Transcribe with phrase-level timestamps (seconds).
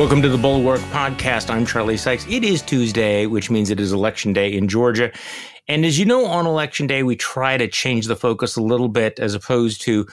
[0.00, 1.50] Welcome to the Bulwark Podcast.
[1.50, 2.24] I'm Charlie Sykes.
[2.26, 5.12] It is Tuesday, which means it is election day in Georgia.
[5.68, 8.88] And as you know, on election day, we try to change the focus a little
[8.88, 10.06] bit as opposed to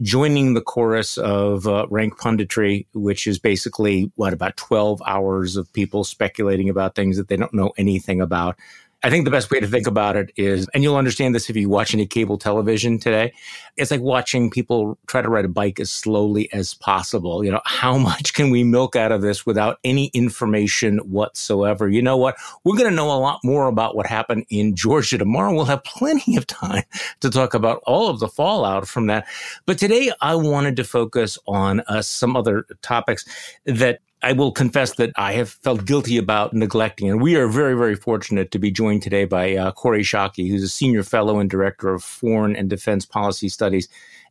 [0.00, 5.70] joining the chorus of uh, rank punditry, which is basically what about 12 hours of
[5.74, 8.58] people speculating about things that they don't know anything about.
[9.04, 11.56] I think the best way to think about it is, and you'll understand this if
[11.56, 13.34] you watch any cable television today,
[13.76, 17.44] it's like watching people try to ride a bike as slowly as possible.
[17.44, 21.86] You know, how much can we milk out of this without any information whatsoever?
[21.86, 22.36] You know what?
[22.64, 25.52] We're going to know a lot more about what happened in Georgia tomorrow.
[25.52, 26.84] We'll have plenty of time
[27.20, 29.26] to talk about all of the fallout from that.
[29.66, 33.26] But today I wanted to focus on uh, some other topics
[33.66, 37.10] that I will confess that I have felt guilty about neglecting.
[37.10, 40.62] And we are very, very fortunate to be joined today by uh, Kori Schake, who's
[40.62, 43.86] a senior fellow and director of foreign and defense policy studies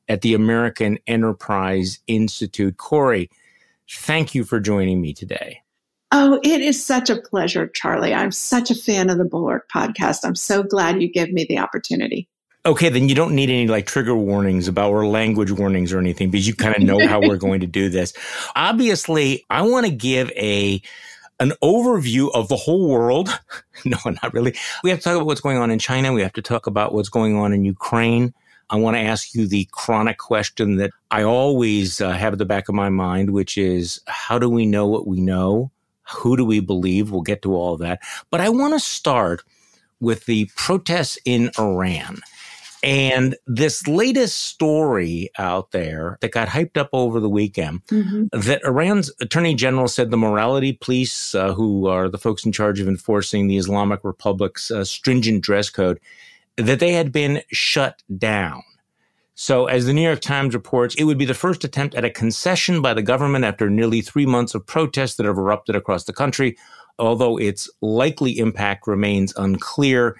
[0.07, 2.77] at the American Enterprise Institute.
[2.77, 3.29] Kori,
[3.87, 5.61] thank you for joining me today.
[6.11, 8.15] Oh, it is such a pleasure, Charlie.
[8.15, 10.25] I'm such a fan of the Bulwark podcast.
[10.25, 12.27] I'm so glad you gave me the opportunity.
[12.65, 16.31] Okay, then you don't need any like trigger warnings about or language warnings or anything
[16.31, 18.13] because you kind of know how we're going to do this.
[18.55, 20.81] Obviously, I want to give a
[21.41, 23.37] an overview of the whole world.
[23.85, 24.55] no, not really.
[24.81, 26.13] We have to talk about what's going on in China.
[26.13, 28.33] We have to talk about what's going on in Ukraine.
[28.69, 32.45] I want to ask you the chronic question that I always uh, have at the
[32.45, 35.69] back of my mind, which is how do we know what we know?
[36.13, 37.11] Who do we believe?
[37.11, 37.99] We'll get to all of that.
[38.29, 39.43] But I want to start
[39.99, 42.19] with the protests in Iran.
[42.83, 48.25] And this latest story out there that got hyped up over the weekend mm-hmm.
[48.37, 52.81] that Iran's attorney general said the morality police, uh, who are the folks in charge
[52.81, 55.97] of enforcing the Islamic Republic's uh, stringent dress code,
[56.57, 58.61] that they had been shut down.
[59.35, 62.09] So, as the New York Times reports, it would be the first attempt at a
[62.09, 66.13] concession by the government after nearly three months of protests that have erupted across the
[66.13, 66.55] country,
[66.99, 70.17] although its likely impact remains unclear.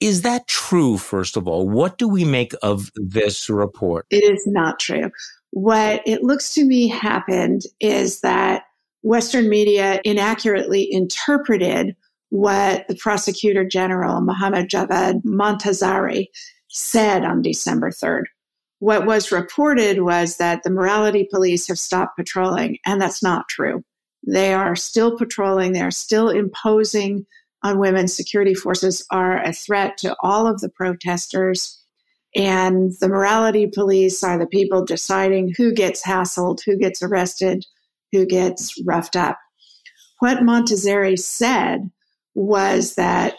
[0.00, 1.68] Is that true, first of all?
[1.68, 4.06] What do we make of this report?
[4.10, 5.10] It is not true.
[5.50, 8.64] What it looks to me happened is that
[9.02, 11.96] Western media inaccurately interpreted
[12.28, 16.26] what the prosecutor general, Mohammad Javad Montazeri,
[16.68, 18.24] said on December 3rd.
[18.80, 23.82] What was reported was that the morality police have stopped patrolling, and that's not true.
[24.26, 27.24] They are still patrolling, they are still imposing
[27.66, 31.82] on women, security forces are a threat to all of the protesters.
[32.34, 37.64] And the morality police are the people deciding who gets hassled, who gets arrested,
[38.12, 39.38] who gets roughed up.
[40.20, 41.90] What Montazeri said
[42.34, 43.34] was that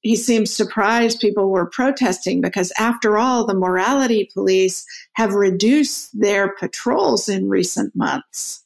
[0.00, 6.54] he seemed surprised people were protesting because, after all, the morality police have reduced their
[6.56, 8.61] patrols in recent months.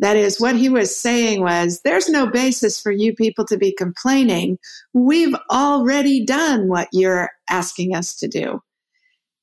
[0.00, 3.72] That is, what he was saying was, there's no basis for you people to be
[3.72, 4.58] complaining.
[4.94, 8.62] We've already done what you're asking us to do.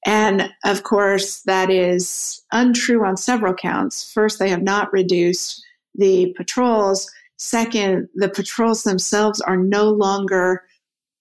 [0.06, 4.12] And of course, that is untrue on several counts.
[4.12, 5.64] First, they have not reduced
[5.96, 7.12] the patrols.
[7.38, 10.64] Second, the patrols themselves are no longer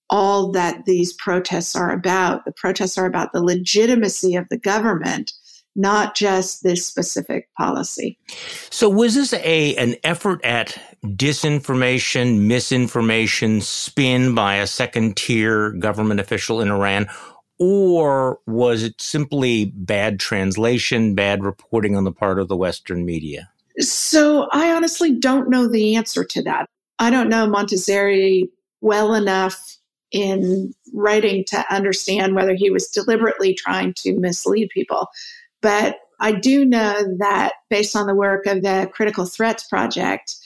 [0.08, 2.44] all that these protests are about.
[2.44, 5.32] The protests are about the legitimacy of the government
[5.76, 8.18] not just this specific policy.
[8.70, 16.20] So was this a an effort at disinformation, misinformation, spin by a second tier government
[16.20, 17.06] official in Iran?
[17.58, 23.50] Or was it simply bad translation, bad reporting on the part of the Western media?
[23.78, 26.68] So I honestly don't know the answer to that.
[26.98, 28.48] I don't know Montazeri
[28.80, 29.76] well enough
[30.12, 35.08] in writing to understand whether he was deliberately trying to mislead people.
[35.66, 40.36] But I do know that based on the work of the Critical Threats Project,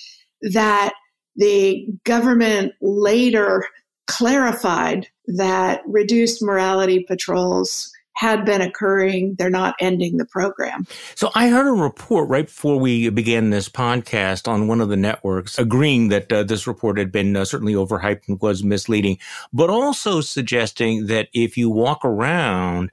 [0.40, 0.94] that
[1.36, 3.66] the government later
[4.06, 9.34] clarified that reduced morality patrols had been occurring.
[9.38, 10.86] They're not ending the program.
[11.16, 14.96] So I heard a report right before we began this podcast on one of the
[14.96, 19.18] networks agreeing that uh, this report had been uh, certainly overhyped and was misleading,
[19.52, 22.90] but also suggesting that if you walk around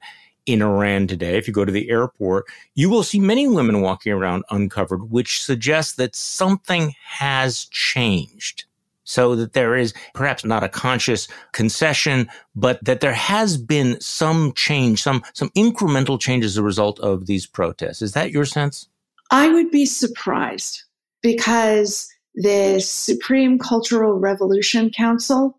[0.48, 4.12] in Iran today, if you go to the airport, you will see many women walking
[4.12, 8.64] around uncovered, which suggests that something has changed.
[9.04, 14.52] So that there is perhaps not a conscious concession, but that there has been some
[14.52, 18.02] change, some, some incremental change as a result of these protests.
[18.02, 18.86] Is that your sense?
[19.30, 20.82] I would be surprised
[21.22, 25.57] because the Supreme Cultural Revolution Council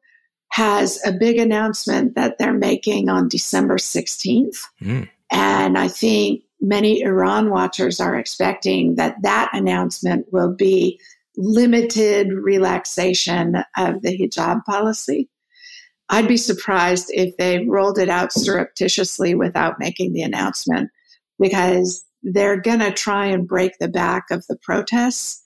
[0.51, 4.57] has a big announcement that they're making on December 16th.
[4.81, 5.09] Mm.
[5.31, 10.99] And I think many Iran watchers are expecting that that announcement will be
[11.37, 15.29] limited relaxation of the hijab policy.
[16.09, 20.89] I'd be surprised if they rolled it out surreptitiously without making the announcement
[21.39, 25.43] because they're going to try and break the back of the protests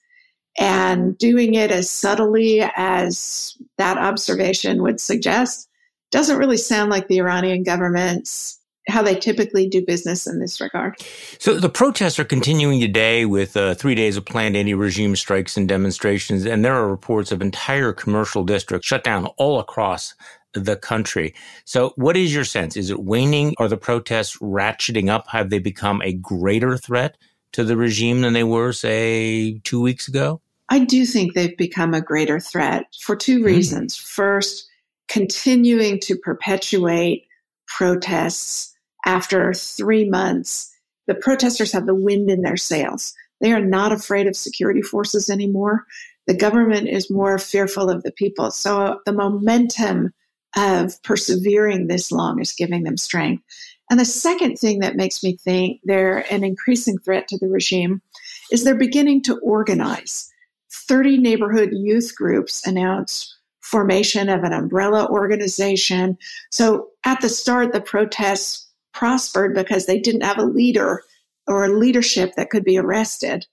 [0.58, 5.68] and doing it as subtly as that observation would suggest
[6.10, 10.94] doesn't really sound like the Iranian government's how they typically do business in this regard.
[11.38, 15.66] So the protests are continuing today with uh, three days of planned anti-regime strikes and
[15.66, 20.14] demonstrations, and there are reports of entire commercial districts shut down all across
[20.52, 21.34] the country.
[21.64, 22.76] So what is your sense?
[22.76, 23.54] Is it waning?
[23.58, 25.26] Are the protests ratcheting up?
[25.28, 27.16] Have they become a greater threat
[27.52, 30.42] to the regime than they were, say, two weeks ago?
[30.74, 33.46] I do think they've become a greater threat for two mm-hmm.
[33.46, 33.96] reasons.
[33.96, 34.68] First,
[35.06, 37.28] continuing to perpetuate
[37.68, 38.74] protests
[39.06, 40.74] after three months.
[41.06, 43.14] The protesters have the wind in their sails.
[43.40, 45.84] They are not afraid of security forces anymore.
[46.26, 48.50] The government is more fearful of the people.
[48.50, 50.12] So the momentum
[50.56, 53.44] of persevering this long is giving them strength.
[53.92, 58.02] And the second thing that makes me think they're an increasing threat to the regime
[58.50, 60.32] is they're beginning to organize.
[60.74, 66.18] 30 neighborhood youth groups announced formation of an umbrella organization.
[66.50, 71.02] So at the start, the protests prospered because they didn't have a leader
[71.46, 73.46] or leadership that could be arrested.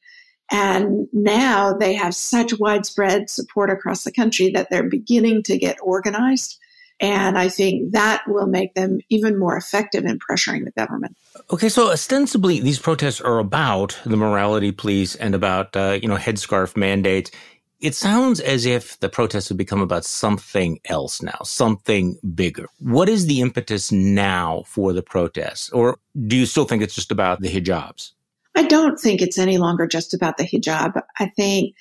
[0.52, 5.78] And now they have such widespread support across the country that they're beginning to get
[5.82, 6.58] organized.
[7.01, 11.18] And I think that will make them even more effective in pressuring the government.
[11.50, 16.18] Okay, so ostensibly these protests are about the morality police and about uh, you know
[16.18, 17.31] headscarf mandates.
[17.80, 22.68] It sounds as if the protests have become about something else now, something bigger.
[22.77, 27.12] What is the impetus now for the protests, or do you still think it's just
[27.12, 28.12] about the hijabs?
[28.56, 31.01] I don't think it's any longer just about the hijab.
[31.19, 31.74] I think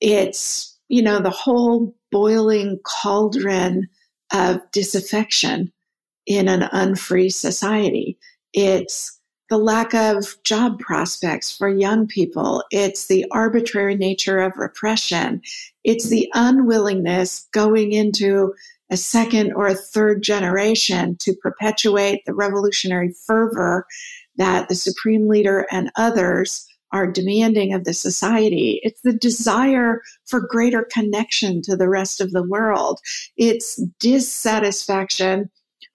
[0.00, 3.88] it's you know the whole boiling cauldron
[4.32, 5.72] of disaffection
[6.26, 8.18] in an unfree society.
[8.52, 9.18] It's
[9.50, 12.64] the lack of job prospects for young people.
[12.70, 15.42] It's the arbitrary nature of repression.
[15.84, 18.54] It's the unwillingness going into
[18.90, 23.86] a second or a third generation to perpetuate the revolutionary fervor
[24.36, 28.80] that the supreme leader and others are demanding of the society.
[28.84, 33.00] It's the desire for greater connection to the rest of the world.
[33.36, 35.50] It's dissatisfaction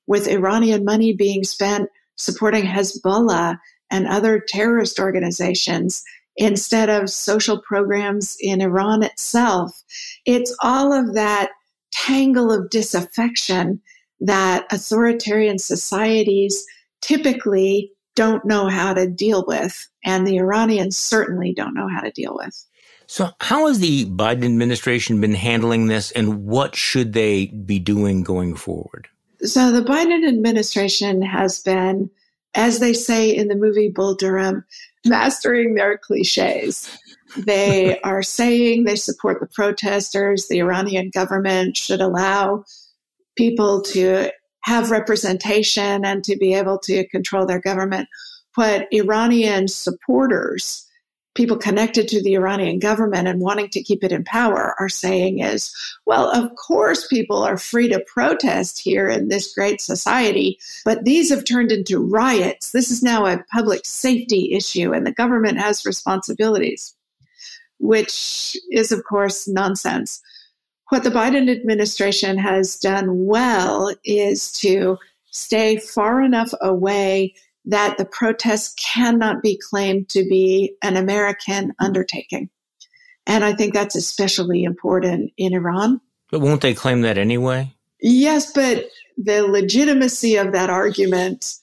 [0.08, 3.58] with Iranian money being spent supporting Hezbollah
[3.90, 6.04] and other terrorist organizations
[6.36, 9.82] instead of social programs in Iran itself.
[10.26, 11.52] It's all of that
[11.94, 13.82] tangle of disaffection
[14.20, 16.66] that authoritarian societies
[17.02, 22.12] typically don't know how to deal with, and the Iranians certainly don't know how to
[22.12, 22.66] deal with.
[23.08, 28.24] So, how has the Biden administration been handling this, and what should they be doing
[28.24, 29.08] going forward?
[29.44, 32.10] So, the Biden administration has been,
[32.56, 34.66] as they say in the movie Bull Durham,
[35.06, 36.90] mastering their cliches.
[37.38, 40.50] They are saying they support the protesters.
[40.50, 42.66] The Iranian government should allow
[43.38, 44.30] people to
[44.62, 48.08] have representation and to be able to control their government.
[48.56, 50.86] What Iranian supporters,
[51.36, 55.40] people connected to the Iranian government and wanting to keep it in power, are saying
[55.40, 55.74] is,
[56.06, 61.30] well, of course, people are free to protest here in this great society, but these
[61.30, 62.72] have turned into riots.
[62.72, 66.94] This is now a public safety issue, and the government has responsibilities,
[67.78, 70.22] which is, of course, nonsense
[70.90, 74.98] what the Biden administration has done well is to
[75.32, 82.50] stay far enough away that the protests cannot be claimed to be an American undertaking.
[83.28, 86.02] And I think that's especially important in Iran.
[86.32, 87.76] But won't they claim that anyway?
[88.02, 88.86] Yes, but
[89.18, 91.56] the legitimacy of that argument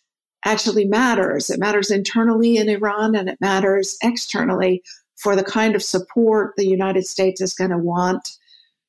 [0.44, 1.50] actually matters.
[1.50, 4.84] It matters internally in Iran and it matters externally
[5.16, 8.36] for the kind of support the United States is going to want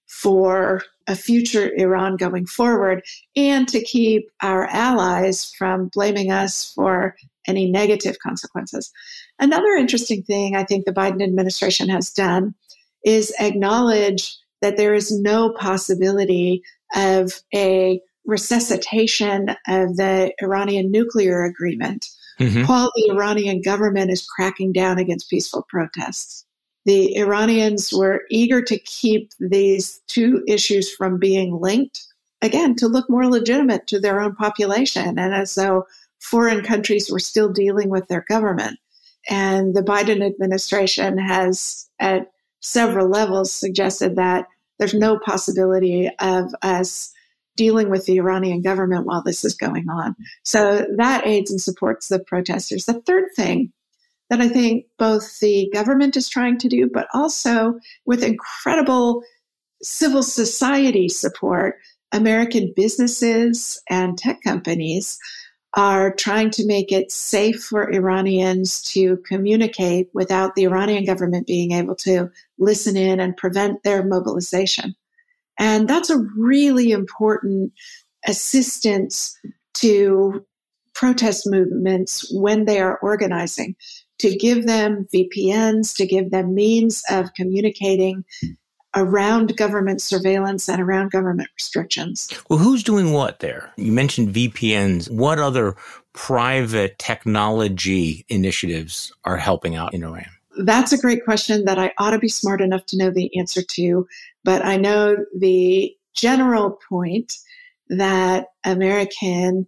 [0.07, 3.03] for a future Iran going forward
[3.35, 7.15] and to keep our allies from blaming us for
[7.47, 8.91] any negative consequences.
[9.39, 12.55] Another interesting thing I think the Biden administration has done
[13.05, 16.61] is acknowledge that there is no possibility
[16.95, 22.05] of a resuscitation of the Iranian nuclear agreement
[22.39, 22.63] mm-hmm.
[22.63, 26.46] while the Iranian government is cracking down against peaceful protests
[26.88, 32.01] the Iranians were eager to keep these two issues from being linked,
[32.41, 35.86] again, to look more legitimate to their own population and as though
[36.22, 38.79] foreign countries were still dealing with their government.
[39.29, 44.48] And the Biden administration has, at several levels suggested that
[44.79, 47.12] there's no possibility of us
[47.58, 50.15] dealing with the Iranian government while this is going on.
[50.46, 52.86] So that aids and supports the protesters.
[52.86, 53.74] The third thing
[54.29, 59.24] that I think both the government is trying to do, but also with incredible
[59.81, 61.75] civil society support,
[62.12, 65.17] American businesses and tech companies
[65.74, 71.74] are trying to make it safe for Iranians to communicate without the Iranian government being
[71.74, 74.96] able to listen in and prevent their mobilization.
[75.60, 77.74] And that's a really important
[78.25, 79.38] assistance
[79.75, 80.46] to
[80.96, 83.75] protest movements when they are organizing
[84.19, 88.25] to give them VPNs, to give them means of communicating
[88.95, 92.29] around government surveillance and around government restrictions.
[92.50, 93.71] Well, who's doing what there?
[93.77, 95.12] You mentioned VPNs.
[95.12, 95.75] What other
[96.13, 100.25] private technology initiatives are helping out in Iran?
[100.59, 103.62] That's a great question that I ought to be smart enough to know the answer
[103.62, 104.07] to.
[104.43, 107.33] But I know the general point
[107.89, 109.67] that American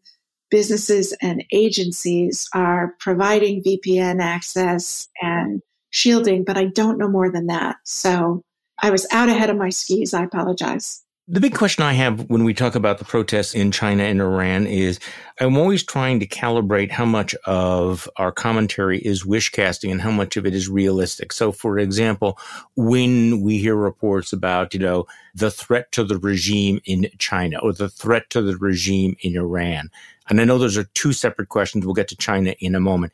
[0.49, 7.47] businesses and agencies are providing VPN access and shielding, but I don't know more than
[7.47, 7.77] that.
[7.83, 8.43] So
[8.81, 10.13] I was out ahead of my skis.
[10.13, 11.03] I apologize.
[11.31, 14.65] The big question I have when we talk about the protests in China and Iran
[14.65, 14.99] is
[15.39, 20.09] I'm always trying to calibrate how much of our commentary is wish casting and how
[20.09, 21.31] much of it is realistic.
[21.31, 22.39] So, for example,
[22.75, 25.05] when we hear reports about, you know,
[25.35, 29.91] the threat to the regime in China or the threat to the regime in Iran,
[30.31, 31.85] and I know those are two separate questions.
[31.85, 33.13] We'll get to China in a moment.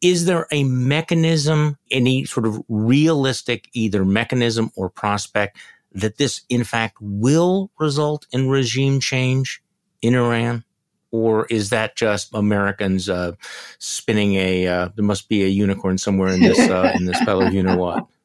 [0.00, 5.58] Is there a mechanism, any sort of realistic either mechanism or prospect
[5.92, 9.62] that this in fact will result in regime change
[10.02, 10.64] in Iran?
[11.12, 13.32] Or is that just Americans uh,
[13.78, 14.66] spinning a?
[14.66, 17.46] Uh, there must be a unicorn somewhere in this uh, in this fellow.
[17.46, 18.06] You know what?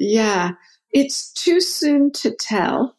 [0.00, 0.52] Yeah,
[0.92, 2.96] it's too soon to tell.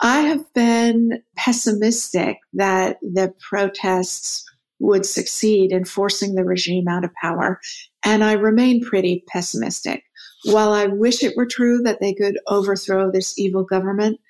[0.00, 4.44] I have been pessimistic that the protests
[4.78, 7.60] would succeed in forcing the regime out of power,
[8.04, 10.04] and I remain pretty pessimistic.
[10.44, 14.20] While I wish it were true that they could overthrow this evil government,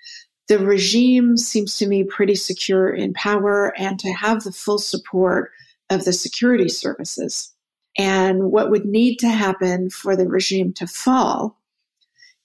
[0.49, 5.51] the regime seems to me pretty secure in power and to have the full support
[5.89, 7.53] of the security services.
[7.97, 11.59] And what would need to happen for the regime to fall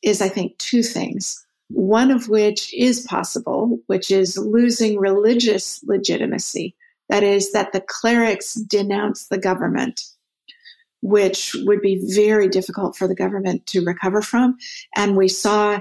[0.01, 1.45] is, I think, two things.
[1.69, 6.75] One of which is possible, which is losing religious legitimacy.
[7.09, 10.03] That is, that the clerics denounce the government
[11.07, 14.57] which would be very difficult for the government to recover from.
[14.95, 15.79] And we saw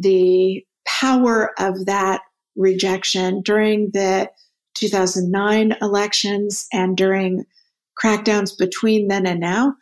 [0.00, 2.22] the power of that
[2.56, 4.28] rejection during the
[4.74, 7.44] 2009 elections and during
[8.02, 9.74] crackdowns between then and now.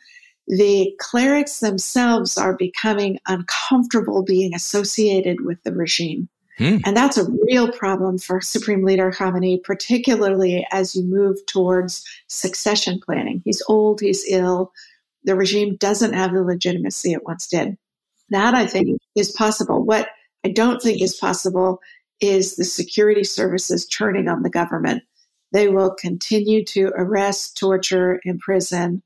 [0.47, 6.29] The clerics themselves are becoming uncomfortable being associated with the regime.
[6.59, 6.79] Hmm.
[6.85, 13.01] And that's a real problem for Supreme Leader Khamenei, particularly as you move towards succession
[13.05, 13.43] planning.
[13.45, 14.73] He's old, he's ill.
[15.25, 17.77] The regime doesn't have the legitimacy it once did.
[18.31, 19.85] That I think is possible.
[19.85, 20.09] What
[20.45, 21.81] I don't think is possible
[22.21, 25.03] is the security services turning on the government.
[25.53, 29.03] They will continue to arrest, torture, imprison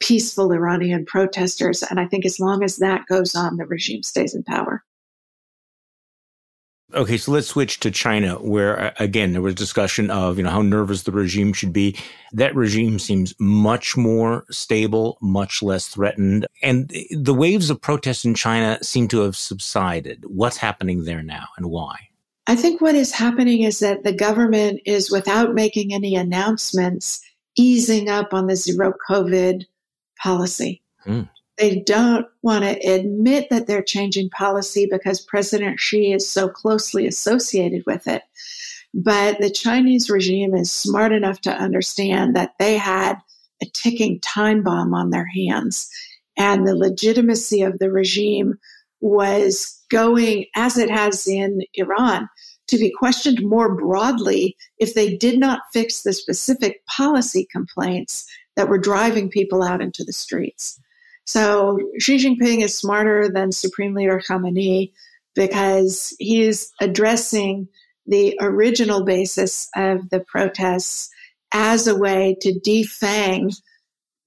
[0.00, 1.82] peaceful Iranian protesters.
[1.82, 4.84] And I think as long as that goes on, the regime stays in power.
[6.94, 10.50] Okay, so let's switch to China, where uh, again there was discussion of you know
[10.50, 11.96] how nervous the regime should be.
[12.32, 18.34] That regime seems much more stable, much less threatened, and the waves of protests in
[18.34, 20.24] China seem to have subsided.
[20.28, 21.96] What's happening there now, and why?
[22.46, 27.20] I think what is happening is that the government is, without making any announcements,
[27.56, 29.64] easing up on the zero COVID
[30.22, 30.82] policy.
[31.02, 31.22] Hmm.
[31.56, 37.06] They don't want to admit that they're changing policy because President Xi is so closely
[37.06, 38.22] associated with it.
[38.92, 43.16] But the Chinese regime is smart enough to understand that they had
[43.62, 45.88] a ticking time bomb on their hands.
[46.36, 48.58] And the legitimacy of the regime
[49.00, 52.28] was going, as it has in Iran,
[52.68, 58.68] to be questioned more broadly if they did not fix the specific policy complaints that
[58.68, 60.80] were driving people out into the streets.
[61.24, 64.92] So Xi Jinping is smarter than Supreme Leader Khamenei
[65.34, 67.68] because he's addressing
[68.06, 71.10] the original basis of the protests
[71.52, 73.54] as a way to defang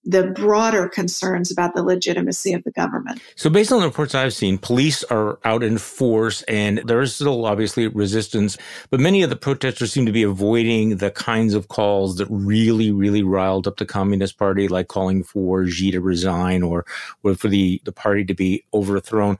[0.07, 3.21] the broader concerns about the legitimacy of the government.
[3.35, 7.13] So, based on the reports I've seen, police are out in force and there is
[7.13, 8.57] still obviously resistance,
[8.89, 12.89] but many of the protesters seem to be avoiding the kinds of calls that really,
[12.89, 16.85] really riled up the Communist Party, like calling for Xi to resign or,
[17.23, 19.37] or for the, the party to be overthrown.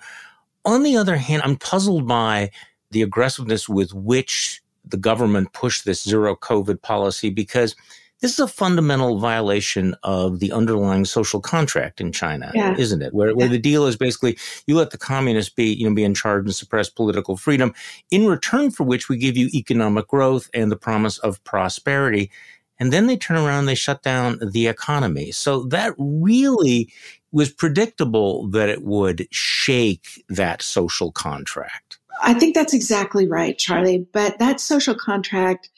[0.66, 2.52] On the other hand, I'm puzzled by
[2.92, 7.74] the aggressiveness with which the government pushed this zero COVID policy because
[8.22, 12.76] this is a fundamental violation of the underlying social contract in China, yeah.
[12.78, 13.14] isn't it?
[13.14, 13.52] Where, where yeah.
[13.52, 16.56] the deal is basically you let the communists be, you know, be in charge and
[16.56, 17.74] suppress political freedom,
[18.10, 22.32] in return for which we give you economic growth and the promise of prosperity.
[22.80, 25.32] And then they turn around, and they shut down the economy.
[25.32, 26.94] So that really
[27.32, 31.98] was predictable that it would shake that social contract.
[32.22, 34.08] I think that's exactly right, Charlie.
[34.12, 35.70] But that social contract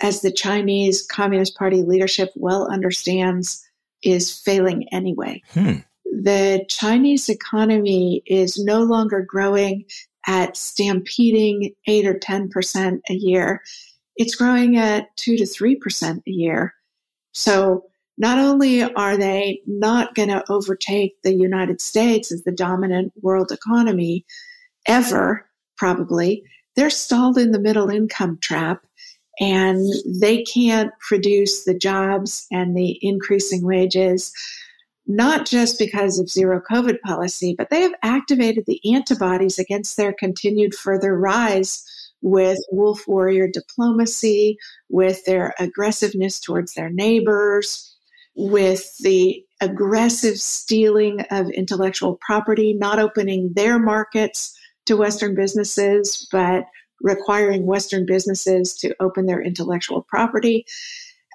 [0.00, 3.64] as the Chinese Communist Party leadership well understands,
[4.02, 5.42] is failing anyway.
[5.50, 5.76] Hmm.
[6.04, 9.84] The Chinese economy is no longer growing
[10.26, 13.62] at stampeding 8 or 10% a year.
[14.16, 16.74] It's growing at 2 to 3% a year.
[17.32, 17.84] So
[18.16, 23.50] not only are they not going to overtake the United States as the dominant world
[23.50, 24.24] economy
[24.86, 26.44] ever, probably,
[26.76, 28.84] they're stalled in the middle income trap
[29.40, 29.84] and
[30.20, 34.32] they can't produce the jobs and the increasing wages,
[35.06, 40.12] not just because of zero COVID policy, but they have activated the antibodies against their
[40.12, 41.84] continued further rise
[42.22, 44.56] with wolf warrior diplomacy,
[44.88, 47.94] with their aggressiveness towards their neighbors,
[48.34, 56.64] with the aggressive stealing of intellectual property, not opening their markets to Western businesses, but
[57.04, 60.66] requiring Western businesses to open their intellectual property.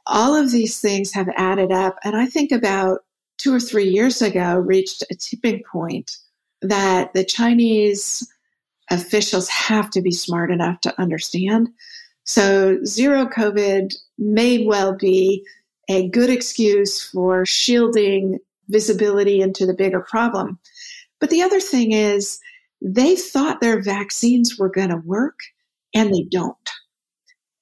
[0.08, 1.98] All of these things have added up.
[2.04, 3.02] And I think about
[3.38, 6.12] two or three years ago reached a tipping point
[6.62, 8.28] that the Chinese
[8.90, 11.70] officials have to be smart enough to understand.
[12.26, 15.46] So, zero COVID may well be
[15.88, 20.60] a good excuse for shielding visibility into the bigger problem.
[21.20, 22.40] But the other thing is,
[22.82, 25.40] they thought their vaccines were going to work
[25.94, 26.56] and they don't.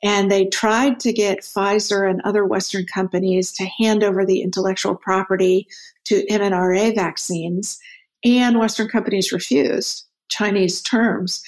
[0.04, 4.96] And they tried to get Pfizer and other Western companies to hand over the intellectual
[4.96, 5.68] property
[6.06, 7.80] to mRNA vaccines,
[8.24, 11.42] and Western companies refused Chinese terms.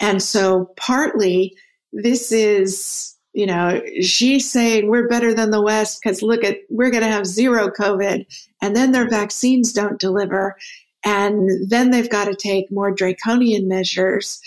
[0.00, 1.56] And so partly
[1.92, 6.90] this is, you know, Xi saying we're better than the West because look at, we're
[6.90, 8.26] going to have zero COVID,
[8.60, 10.56] and then their vaccines don't deliver.
[11.04, 14.40] And then they've got to take more draconian measures.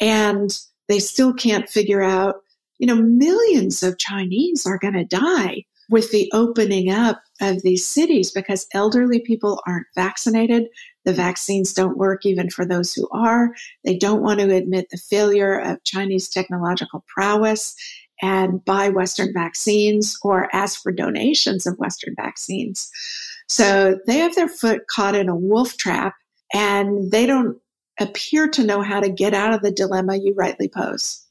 [0.00, 2.36] And they still can't figure out,
[2.78, 7.86] you know, millions of Chinese are going to die with the opening up of these
[7.86, 10.68] cities because elderly people aren't vaccinated.
[11.04, 13.50] The vaccines don't work even for those who are.
[13.84, 17.74] They don't want to admit the failure of Chinese technological prowess
[18.20, 22.90] and buy Western vaccines or ask for donations of Western vaccines.
[23.48, 26.14] So they have their foot caught in a wolf trap
[26.52, 27.56] and they don't
[28.00, 31.24] appear to know how to get out of the dilemma you rightly pose.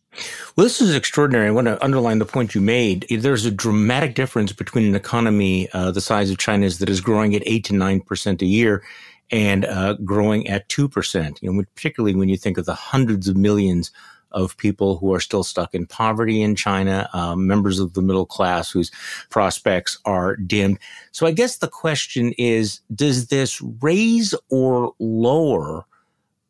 [0.56, 1.48] Well, this is extraordinary.
[1.48, 3.06] I want to underline the point you made.
[3.10, 7.36] There's a dramatic difference between an economy uh, the size of China's that is growing
[7.36, 8.84] at eight to nine percent a year
[9.30, 11.40] and uh, growing at two percent.
[11.42, 13.92] You know, particularly when you think of the hundreds of millions
[14.32, 18.26] of people who are still stuck in poverty in China, uh, members of the middle
[18.26, 18.92] class whose
[19.30, 20.80] prospects are dimmed.
[21.12, 25.86] So, I guess the question is: Does this raise or lower?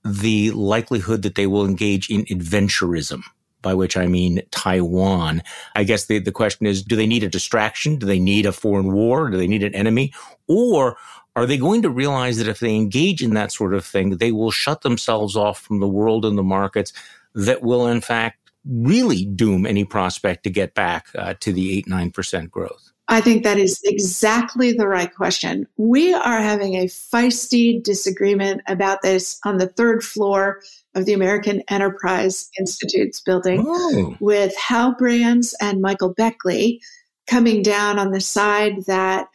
[0.08, 3.24] The likelihood that they will engage in adventurism
[3.62, 5.41] by which I mean Taiwan.
[5.76, 7.98] I guess the, the question is, do they need a distraction?
[7.98, 9.30] Do they need a foreign war?
[9.30, 10.13] Do they need an enemy?
[10.48, 10.98] Or
[11.36, 14.32] are they going to realize that if they engage in that sort of thing, they
[14.32, 16.93] will shut themselves off from the world and the markets
[17.34, 21.88] that will, in fact, really doom any prospect to get back uh, to the 8
[21.88, 22.91] 9% growth?
[23.10, 25.65] I think that is exactly the right question.
[25.78, 30.62] We are having a feisty disagreement about this on the third floor
[30.93, 34.17] of the American Enterprise Institute's building oh.
[34.20, 36.82] with Hal Brands and Michael Beckley
[37.28, 39.28] coming down on the side that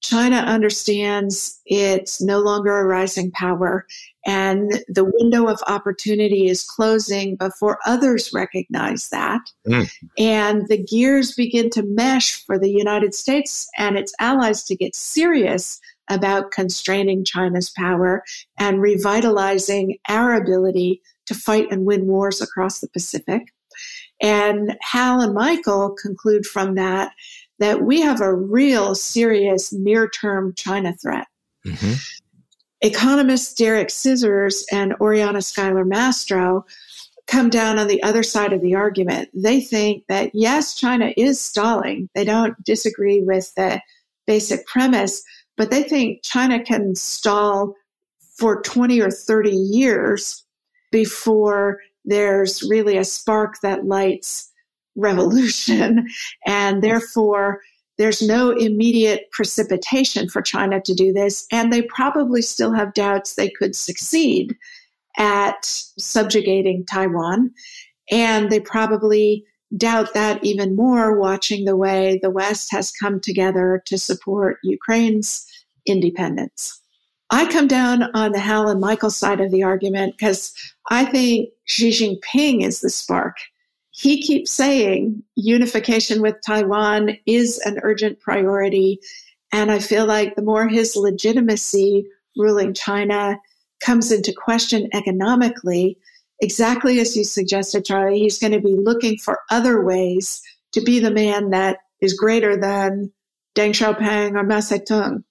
[0.00, 3.84] China understands it's no longer a rising power
[4.28, 9.40] and the window of opportunity is closing before others recognize that.
[9.66, 9.90] Mm.
[10.18, 14.94] And the gears begin to mesh for the United States and its allies to get
[14.94, 15.80] serious
[16.10, 18.22] about constraining China's power
[18.58, 23.42] and revitalizing our ability to fight and win wars across the Pacific.
[24.20, 27.12] And Hal and Michael conclude from that
[27.58, 31.26] that we have a real serious near term China threat.
[31.66, 31.94] Mm-hmm.
[32.80, 36.64] Economists Derek Scissors and Oriana Skylar Mastro
[37.26, 39.28] come down on the other side of the argument.
[39.34, 42.08] They think that yes, China is stalling.
[42.14, 43.80] They don't disagree with the
[44.26, 45.22] basic premise,
[45.56, 47.74] but they think China can stall
[48.36, 50.44] for 20 or 30 years
[50.92, 54.50] before there's really a spark that lights
[54.98, 56.06] revolution.
[56.46, 57.60] And therefore,
[57.98, 61.46] there's no immediate precipitation for China to do this.
[61.50, 64.56] And they probably still have doubts they could succeed
[65.18, 67.50] at subjugating Taiwan.
[68.10, 69.44] And they probably
[69.76, 75.46] doubt that even more watching the way the West has come together to support Ukraine's
[75.86, 76.80] independence.
[77.30, 80.52] I come down on the Hal and Michael side of the argument because
[80.90, 83.36] I think Xi Jinping is the spark.
[83.98, 89.00] He keeps saying unification with Taiwan is an urgent priority.
[89.50, 92.06] And I feel like the more his legitimacy
[92.36, 93.40] ruling China
[93.84, 95.98] comes into question economically,
[96.40, 100.42] exactly as you suggested, Charlie, he's going to be looking for other ways
[100.74, 103.12] to be the man that is greater than
[103.56, 105.24] Deng Xiaoping or Mao Zedong.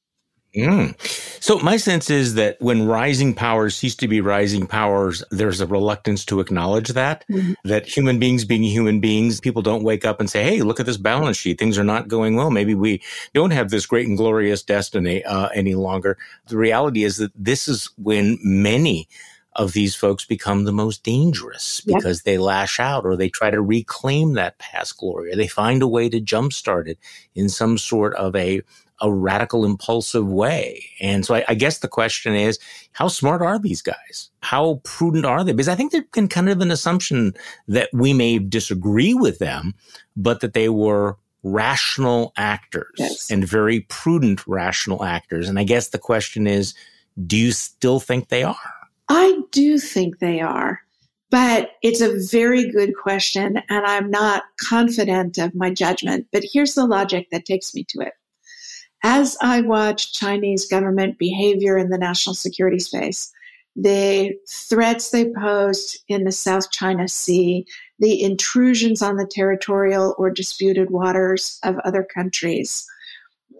[0.57, 0.95] Mm.
[1.41, 5.67] So my sense is that when rising powers cease to be rising powers, there's a
[5.67, 7.53] reluctance to acknowledge that, mm-hmm.
[7.65, 10.85] that human beings being human beings, people don't wake up and say, Hey, look at
[10.85, 11.59] this balance sheet.
[11.59, 12.49] Things are not going well.
[12.49, 13.01] Maybe we
[13.33, 16.17] don't have this great and glorious destiny uh, any longer.
[16.47, 19.07] The reality is that this is when many
[19.57, 22.25] of these folks become the most dangerous because yep.
[22.25, 25.87] they lash out or they try to reclaim that past glory or they find a
[25.87, 26.99] way to jumpstart it
[27.33, 28.61] in some sort of a
[29.01, 30.83] a radical, impulsive way.
[30.99, 32.59] And so I, I, guess the question is,
[32.93, 34.31] how smart are these guys?
[34.41, 35.51] How prudent are they?
[35.51, 37.33] Because I think there's been kind of an assumption
[37.67, 39.75] that we may disagree with them,
[40.15, 43.29] but that they were rational actors yes.
[43.29, 45.47] and very prudent rational actors.
[45.47, 46.73] And I guess the question is,
[47.25, 48.55] do you still think they are?
[49.09, 50.81] I do think they are.
[51.29, 56.27] But it's a very good question, and I'm not confident of my judgment.
[56.31, 58.13] But here's the logic that takes me to it
[59.03, 63.31] as I watch Chinese government behavior in the national security space,
[63.75, 67.65] the threats they posed in the South China Sea,
[67.99, 72.85] the intrusions on the territorial or disputed waters of other countries,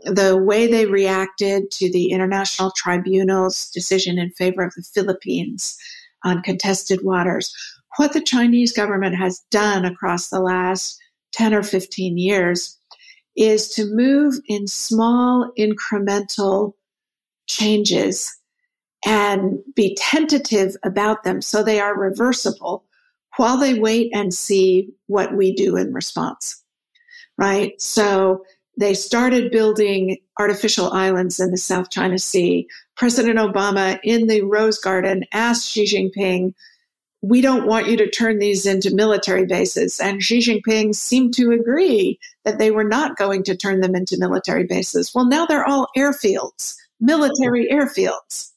[0.06, 5.78] the way they reacted to the International Tribunal's decision in favor of the Philippines
[6.24, 7.54] on contested waters,
[7.98, 11.00] what the Chinese government has done across the last
[11.34, 12.77] 10 or 15 years
[13.38, 16.74] is to move in small incremental
[17.48, 18.36] changes
[19.06, 22.84] and be tentative about them so they are reversible
[23.38, 26.64] while they wait and see what we do in response.
[27.38, 27.80] Right?
[27.80, 28.44] So
[28.80, 32.68] they started building artificial islands in the South China Sea.
[32.96, 36.54] President Obama in the Rose Garden asked Xi Jinping
[37.22, 40.00] we don't want you to turn these into military bases.
[40.00, 44.20] And Xi Jinping seemed to agree that they were not going to turn them into
[44.20, 45.14] military bases.
[45.14, 48.52] Well, now they're all airfields, military airfields,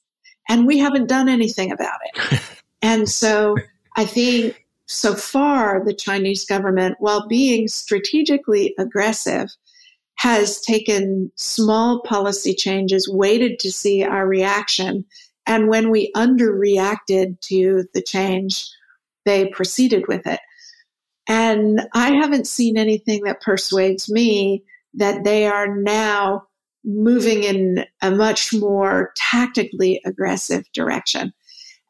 [0.48, 2.40] and we haven't done anything about it.
[2.82, 3.56] and so
[3.96, 9.48] I think so far the Chinese government, while being strategically aggressive,
[10.16, 15.04] has taken small policy changes, waited to see our reaction,
[15.50, 18.70] and when we underreacted to the change,
[19.24, 20.38] they proceeded with it.
[21.28, 24.62] And I haven't seen anything that persuades me
[24.94, 26.44] that they are now
[26.84, 31.32] moving in a much more tactically aggressive direction.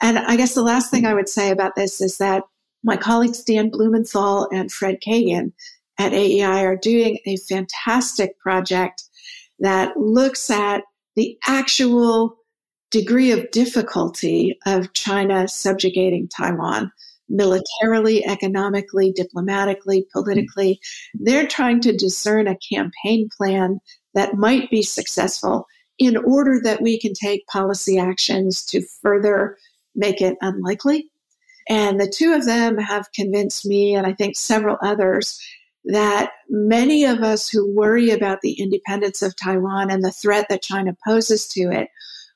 [0.01, 2.45] And I guess the last thing I would say about this is that
[2.83, 5.53] my colleagues Dan Blumenthal and Fred Kagan
[5.99, 9.05] at AEI are doing a fantastic project
[9.59, 12.40] that looks at the actual
[12.91, 16.93] degree of difficulty of China subjugating Taiwan
[17.31, 20.81] militarily, economically, diplomatically, politically.
[21.15, 23.81] They're trying to discern a campaign plan
[24.15, 25.67] that might be successful
[25.99, 29.57] in order that we can take policy actions to further
[29.95, 31.11] make it unlikely.
[31.69, 35.39] And the two of them have convinced me, and I think several others,
[35.85, 40.63] that many of us who worry about the independence of Taiwan and the threat that
[40.63, 41.89] China poses to it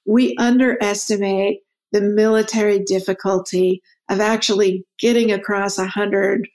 [0.07, 1.61] we underestimate
[1.93, 6.49] the military difficulty of actually getting across 100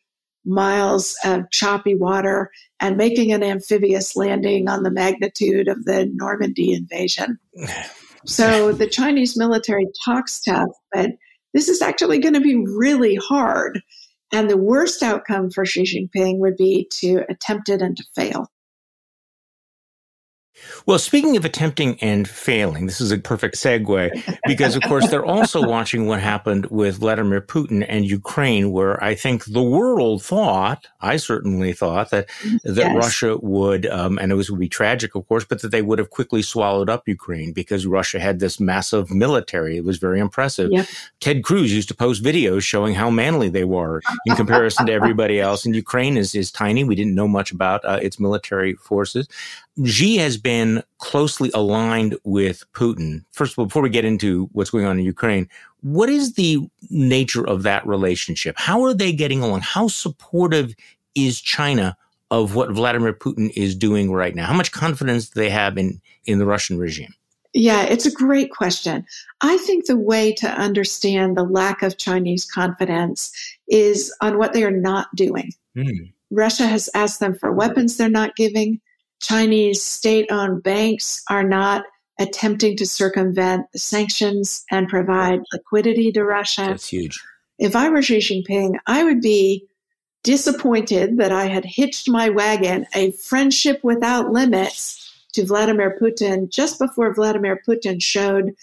[0.45, 6.73] miles of choppy water and making an amphibious landing on the magnitude of the Normandy
[6.73, 7.39] invasion.
[8.25, 11.11] So the Chinese military talks tough, but
[11.53, 13.81] this is actually going to be really hard.
[14.33, 18.51] And the worst outcome for Xi Jinping would be to attempt it and to fail.
[20.85, 25.25] Well, speaking of attempting and failing, this is a perfect segue because, of course, they're
[25.25, 30.87] also watching what happened with Vladimir Putin and Ukraine, where I think the world thought,
[31.01, 32.29] I certainly thought that
[32.63, 32.95] that yes.
[32.95, 35.99] Russia would, um, and it was would be tragic, of course, but that they would
[35.99, 39.77] have quickly swallowed up Ukraine because Russia had this massive military.
[39.77, 40.71] It was very impressive.
[40.71, 40.87] Yep.
[41.19, 45.39] Ted Cruz used to post videos showing how manly they were in comparison to everybody
[45.39, 45.65] else.
[45.65, 46.83] And Ukraine is is tiny.
[46.83, 49.27] We didn't know much about uh, its military forces.
[49.85, 53.23] Xi has been closely aligned with Putin.
[53.31, 55.47] First of all, before we get into what's going on in Ukraine,
[55.81, 58.55] what is the nature of that relationship?
[58.57, 59.61] How are they getting along?
[59.61, 60.75] How supportive
[61.15, 61.95] is China
[62.31, 64.45] of what Vladimir Putin is doing right now?
[64.45, 67.13] How much confidence do they have in, in the Russian regime?
[67.53, 69.05] Yeah, it's a great question.
[69.41, 73.31] I think the way to understand the lack of Chinese confidence
[73.67, 75.51] is on what they are not doing.
[75.75, 76.13] Mm.
[76.29, 78.79] Russia has asked them for weapons they're not giving.
[79.21, 81.85] Chinese state owned banks are not
[82.19, 86.67] attempting to circumvent the sanctions and provide liquidity to Russia.
[86.67, 87.21] That's huge.
[87.57, 89.65] If I were Xi Jinping, I would be
[90.23, 96.79] disappointed that I had hitched my wagon, a friendship without limits, to Vladimir Putin just
[96.79, 98.55] before Vladimir Putin showed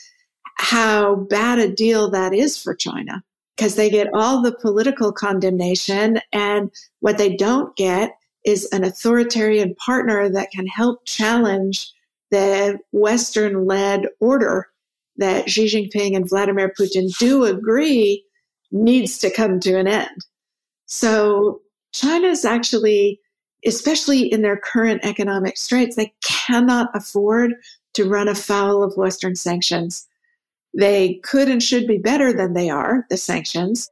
[0.57, 3.23] how bad a deal that is for China
[3.57, 9.75] because they get all the political condemnation and what they don't get is an authoritarian
[9.75, 11.93] partner that can help challenge
[12.31, 14.69] the Western led order
[15.17, 18.25] that Xi Jinping and Vladimir Putin do agree
[18.71, 20.25] needs to come to an end.
[20.87, 21.61] So
[21.93, 23.21] China is actually,
[23.65, 27.55] especially in their current economic straits, they cannot afford
[27.95, 30.07] to run afoul of Western sanctions.
[30.79, 33.91] They could and should be better than they are, the sanctions.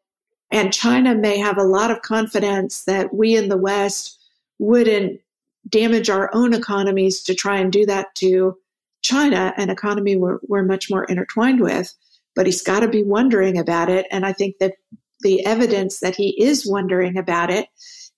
[0.50, 4.20] And China may have a lot of confidence that we in the West
[4.58, 5.20] wouldn't
[5.68, 8.56] damage our own economies to try and do that to
[9.02, 11.92] China, an economy we're, we're much more intertwined with.
[12.34, 14.06] But he's got to be wondering about it.
[14.10, 14.74] And I think that
[15.20, 17.68] the evidence that he is wondering about it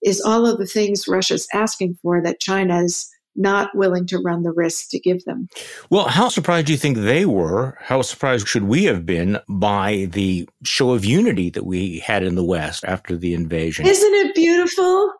[0.03, 4.51] is all of the things Russia's asking for that China's not willing to run the
[4.51, 5.47] risk to give them.
[5.91, 7.77] Well, how surprised do you think they were?
[7.79, 12.35] How surprised should we have been by the show of unity that we had in
[12.35, 13.85] the West after the invasion?
[13.85, 15.13] Isn't it beautiful?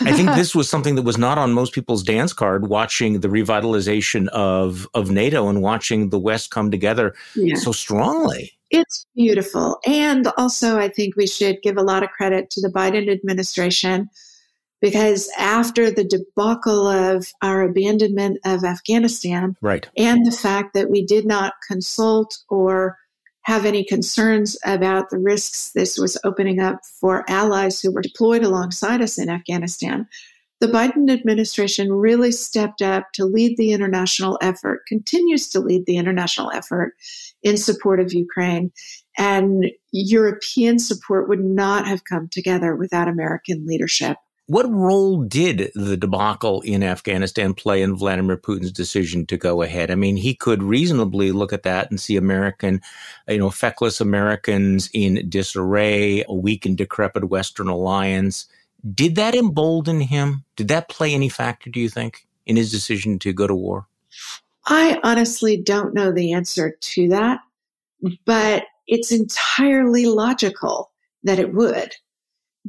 [0.00, 3.28] I think this was something that was not on most people's dance card watching the
[3.28, 7.56] revitalization of of NATO and watching the West come together yeah.
[7.56, 8.52] so strongly.
[8.70, 9.78] It's beautiful.
[9.86, 14.08] And also I think we should give a lot of credit to the Biden administration
[14.80, 19.88] because after the debacle of our abandonment of Afghanistan right.
[19.96, 22.96] and the fact that we did not consult or
[23.42, 28.42] have any concerns about the risks this was opening up for allies who were deployed
[28.42, 30.06] alongside us in Afghanistan,
[30.60, 35.96] the Biden administration really stepped up to lead the international effort, continues to lead the
[35.96, 36.92] international effort
[37.42, 38.70] in support of Ukraine.
[39.16, 44.18] And European support would not have come together without American leadership.
[44.50, 49.92] What role did the debacle in Afghanistan play in Vladimir Putin's decision to go ahead?
[49.92, 52.80] I mean, he could reasonably look at that and see American,
[53.28, 58.46] you know, feckless Americans in disarray, a weak and decrepit Western alliance.
[58.92, 60.44] Did that embolden him?
[60.56, 63.86] Did that play any factor, do you think, in his decision to go to war?
[64.66, 67.38] I honestly don't know the answer to that,
[68.24, 70.90] but it's entirely logical
[71.22, 71.94] that it would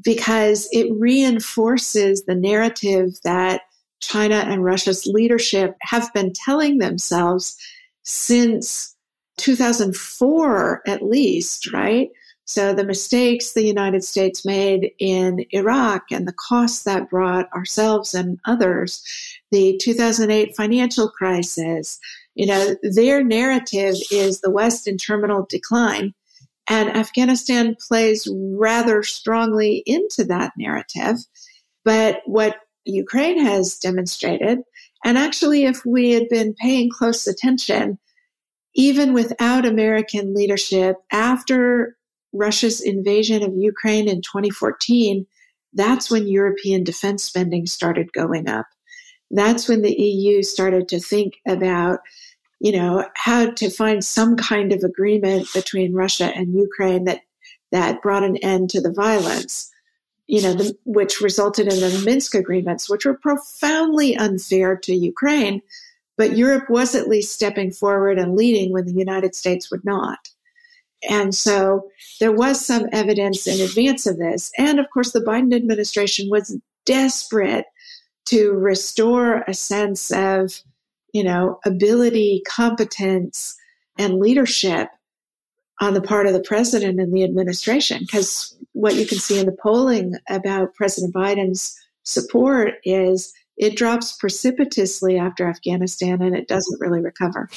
[0.03, 3.61] because it reinforces the narrative that
[3.99, 7.55] China and Russia's leadership have been telling themselves
[8.03, 8.95] since
[9.37, 12.09] 2004 at least, right?
[12.45, 18.13] So the mistakes the United States made in Iraq and the costs that brought ourselves
[18.13, 19.01] and others,
[19.51, 21.99] the 2008 financial crisis,
[22.35, 26.13] you know, their narrative is the West in terminal decline.
[26.71, 31.17] And Afghanistan plays rather strongly into that narrative.
[31.83, 34.59] But what Ukraine has demonstrated,
[35.03, 37.99] and actually, if we had been paying close attention,
[38.73, 41.97] even without American leadership, after
[42.31, 45.27] Russia's invasion of Ukraine in 2014,
[45.73, 48.67] that's when European defense spending started going up.
[49.29, 51.99] That's when the EU started to think about
[52.61, 57.21] you know, how to find some kind of agreement between Russia and Ukraine that
[57.71, 59.71] that brought an end to the violence.
[60.27, 65.61] You know, the, which resulted in the Minsk agreements, which were profoundly unfair to Ukraine,
[66.17, 70.19] but Europe was at least stepping forward and leading when the United States would not.
[71.09, 74.51] And so there was some evidence in advance of this.
[74.57, 77.65] And of course, the Biden administration was desperate
[78.25, 80.61] to restore a sense of
[81.13, 83.55] you know, ability, competence,
[83.97, 84.89] and leadership
[85.79, 87.99] on the part of the president and the administration.
[88.01, 94.11] Because what you can see in the polling about President Biden's support is it drops
[94.11, 97.47] precipitously after Afghanistan and it doesn't really recover.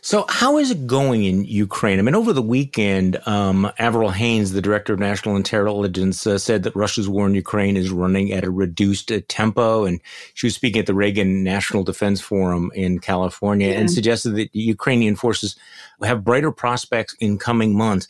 [0.00, 2.00] So, how is it going in Ukraine?
[2.00, 6.64] I mean, over the weekend, um, Avril Haines, the director of national intelligence, uh, said
[6.64, 9.84] that Russia's war in Ukraine is running at a reduced uh, tempo.
[9.84, 10.00] And
[10.34, 13.78] she was speaking at the Reagan National Defense Forum in California yeah.
[13.78, 15.54] and suggested that Ukrainian forces
[16.02, 18.08] have brighter prospects in coming months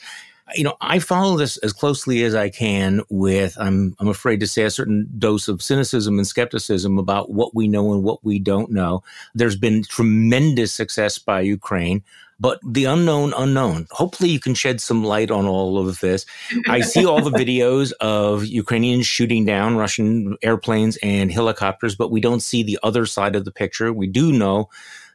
[0.54, 4.46] you know, I follow this as closely as I can with, I'm, I'm afraid to
[4.46, 8.38] say, a certain dose of cynicism and skepticism about what we know and what we
[8.38, 9.02] don't know.
[9.34, 12.02] There's been tremendous success by Ukraine,
[12.40, 13.86] but the unknown unknown.
[13.92, 16.26] Hopefully, you can shed some light on all of this.
[16.68, 22.20] I see all the videos of Ukrainians shooting down Russian airplanes and helicopters, but we
[22.20, 23.92] don't see the other side of the picture.
[23.92, 24.68] We do know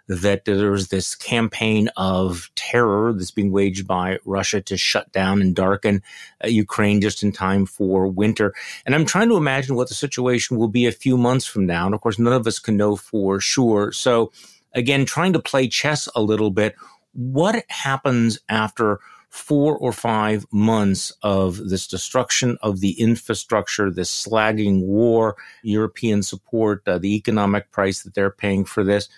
[0.07, 5.55] that there's this campaign of terror that's being waged by Russia to shut down and
[5.55, 6.01] darken
[6.43, 8.53] uh, Ukraine just in time for winter.
[8.85, 11.85] And I'm trying to imagine what the situation will be a few months from now.
[11.85, 13.91] And of course, none of us can know for sure.
[13.91, 14.31] So,
[14.73, 16.75] again, trying to play chess a little bit.
[17.13, 24.83] What happens after four or five months of this destruction of the infrastructure, this slagging
[24.83, 29.09] war, European support, uh, the economic price that they're paying for this?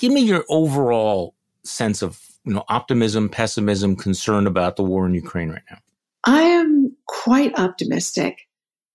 [0.00, 5.14] Give me your overall sense of you know optimism, pessimism, concern about the war in
[5.14, 5.78] Ukraine right now.
[6.24, 8.48] I am quite optimistic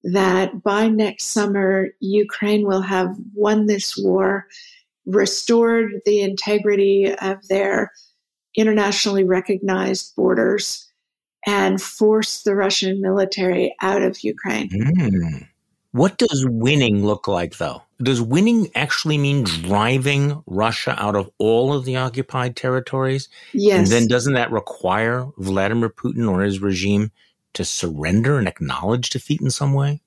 [0.03, 4.47] that by next summer Ukraine will have won this war,
[5.05, 7.91] restored the integrity of their
[8.55, 10.91] internationally recognized borders,
[11.45, 14.69] and forced the Russian military out of Ukraine.
[14.69, 15.47] Mm.
[15.95, 17.81] What does winning look like, though?
[18.03, 23.29] Does winning actually mean driving Russia out of all of the occupied territories?
[23.53, 23.77] Yes.
[23.77, 27.13] And then doesn't that require Vladimir Putin or his regime
[27.53, 30.01] to surrender and acknowledge defeat in some way?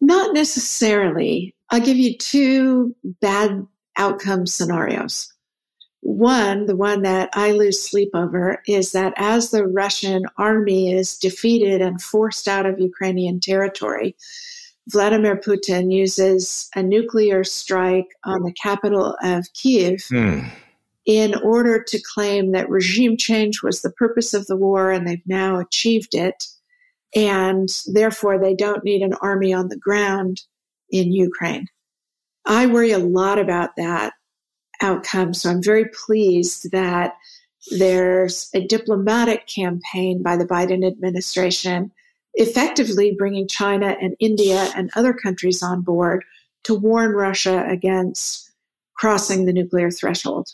[0.00, 1.54] Not necessarily.
[1.70, 3.64] I'll give you two bad
[3.96, 5.32] outcome scenarios.
[6.00, 11.16] One, the one that I lose sleep over, is that as the Russian army is
[11.16, 14.16] defeated and forced out of Ukrainian territory,
[14.88, 20.40] Vladimir Putin uses a nuclear strike on the capital of Kiev hmm.
[21.06, 25.26] in order to claim that regime change was the purpose of the war and they've
[25.26, 26.44] now achieved it.
[27.16, 30.42] And therefore, they don't need an army on the ground
[30.90, 31.68] in Ukraine.
[32.44, 34.12] I worry a lot about that
[34.82, 35.32] outcome.
[35.32, 37.14] So I'm very pleased that
[37.70, 41.90] there's a diplomatic campaign by the Biden administration
[42.34, 46.24] effectively bringing China and India and other countries on board
[46.64, 48.50] to warn Russia against
[48.96, 50.48] crossing the nuclear threshold.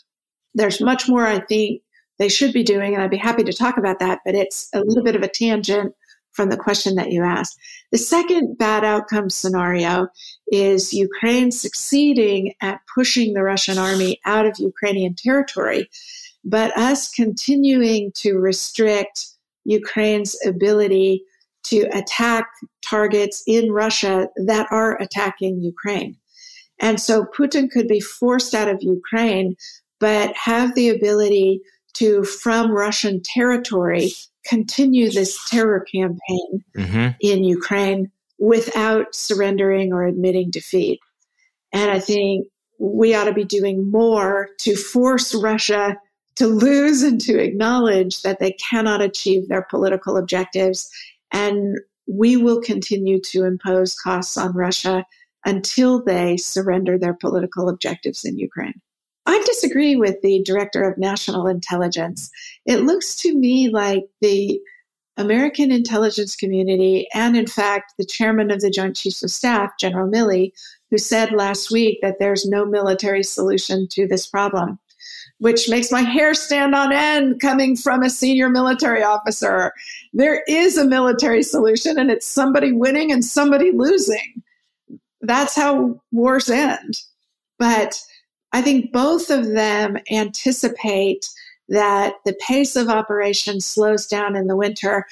[0.53, 1.81] There's much more I think
[2.19, 4.81] they should be doing, and I'd be happy to talk about that, but it's a
[4.81, 5.95] little bit of a tangent
[6.33, 7.57] from the question that you asked.
[7.91, 10.07] The second bad outcome scenario
[10.51, 15.89] is Ukraine succeeding at pushing the Russian army out of Ukrainian territory,
[16.43, 19.27] but us continuing to restrict
[19.65, 21.23] Ukraine's ability
[21.63, 22.47] to attack
[22.87, 26.17] targets in Russia that are attacking Ukraine.
[26.79, 29.55] And so Putin could be forced out of Ukraine,
[29.99, 31.61] but have the ability
[31.93, 34.11] to, from Russian territory,
[34.45, 37.07] continue this terror campaign mm-hmm.
[37.21, 40.99] in Ukraine without surrendering or admitting defeat.
[41.71, 42.47] And I think
[42.79, 45.97] we ought to be doing more to force Russia
[46.37, 50.89] to lose and to acknowledge that they cannot achieve their political objectives
[51.31, 55.05] and we will continue to impose costs on Russia
[55.45, 58.79] until they surrender their political objectives in Ukraine.
[59.25, 62.29] I disagree with the director of national intelligence.
[62.65, 64.59] It looks to me like the
[65.17, 70.09] American intelligence community, and in fact, the chairman of the Joint Chiefs of Staff, General
[70.09, 70.51] Milley,
[70.89, 74.79] who said last week that there's no military solution to this problem,
[75.41, 79.73] which makes my hair stand on end coming from a senior military officer.
[80.13, 84.43] There is a military solution, and it's somebody winning and somebody losing.
[85.21, 86.93] That's how wars end.
[87.57, 87.99] But
[88.51, 91.27] I think both of them anticipate
[91.69, 95.07] that the pace of operation slows down in the winter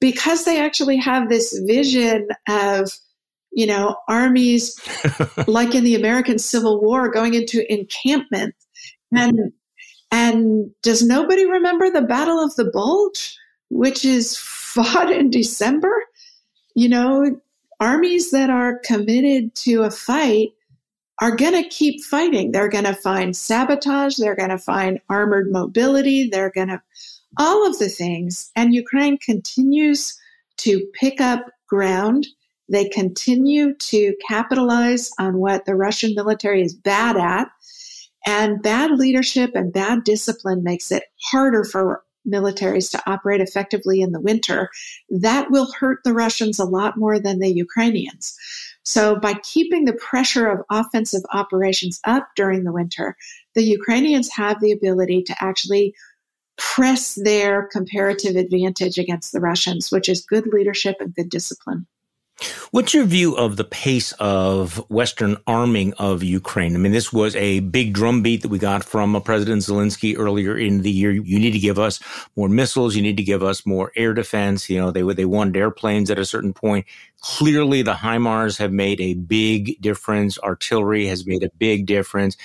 [0.00, 2.90] because they actually have this vision of
[3.52, 4.76] you know armies
[5.46, 8.56] like in the American Civil War going into encampment
[9.12, 9.52] and
[10.12, 13.36] and does nobody remember the Battle of the Bulge,
[13.70, 15.92] which is fought in December?
[16.74, 17.40] You know,
[17.80, 20.50] armies that are committed to a fight
[21.20, 22.52] are going to keep fighting.
[22.52, 24.16] They're going to find sabotage.
[24.16, 26.28] They're going to find armored mobility.
[26.28, 26.82] They're going to,
[27.38, 28.50] all of the things.
[28.56, 30.18] And Ukraine continues
[30.58, 32.26] to pick up ground.
[32.68, 37.48] They continue to capitalize on what the Russian military is bad at.
[38.26, 44.12] And bad leadership and bad discipline makes it harder for militaries to operate effectively in
[44.12, 44.68] the winter.
[45.10, 48.36] That will hurt the Russians a lot more than the Ukrainians.
[48.84, 53.16] So by keeping the pressure of offensive operations up during the winter,
[53.54, 55.94] the Ukrainians have the ability to actually
[56.58, 61.86] press their comparative advantage against the Russians, which is good leadership and good discipline.
[62.70, 66.74] What's your view of the pace of Western arming of Ukraine?
[66.74, 70.56] I mean, this was a big drumbeat that we got from uh, President Zelensky earlier
[70.56, 71.10] in the year.
[71.12, 72.00] You need to give us
[72.36, 72.96] more missiles.
[72.96, 74.68] You need to give us more air defense.
[74.70, 76.86] You know, they they wanted airplanes at a certain point.
[77.20, 80.38] Clearly, the HIMARS have made a big difference.
[80.38, 82.36] Artillery has made a big difference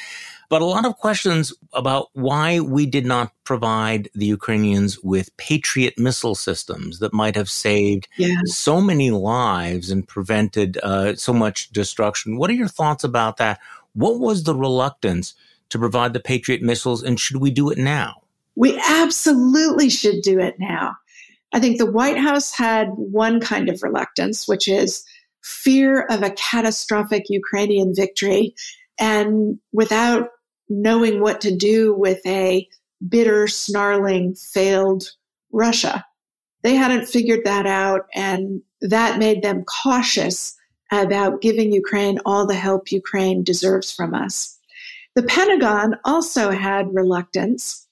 [0.50, 5.98] but a lot of questions about why we did not provide the Ukrainians with Patriot
[5.98, 8.38] missile systems that might have saved yeah.
[8.46, 12.38] so many lives and prevented uh, so much destruction.
[12.38, 13.60] What are your thoughts about that?
[13.94, 15.34] What was the reluctance
[15.70, 18.22] to provide the Patriot missiles, and should we do it now?
[18.56, 20.96] We absolutely should do it now.
[21.54, 25.04] I think the White House had one kind of reluctance, which is
[25.44, 28.54] fear of a catastrophic Ukrainian victory.
[29.00, 30.30] And without
[30.70, 32.68] knowing what to do with a
[33.08, 35.12] bitter, snarling, failed
[35.52, 36.06] Russia.
[36.64, 40.56] They hadn't figured that out, and that made them cautious
[40.92, 44.58] about giving Ukraine all the help Ukraine deserves from us.
[45.16, 47.88] The Pentagon also had reluctance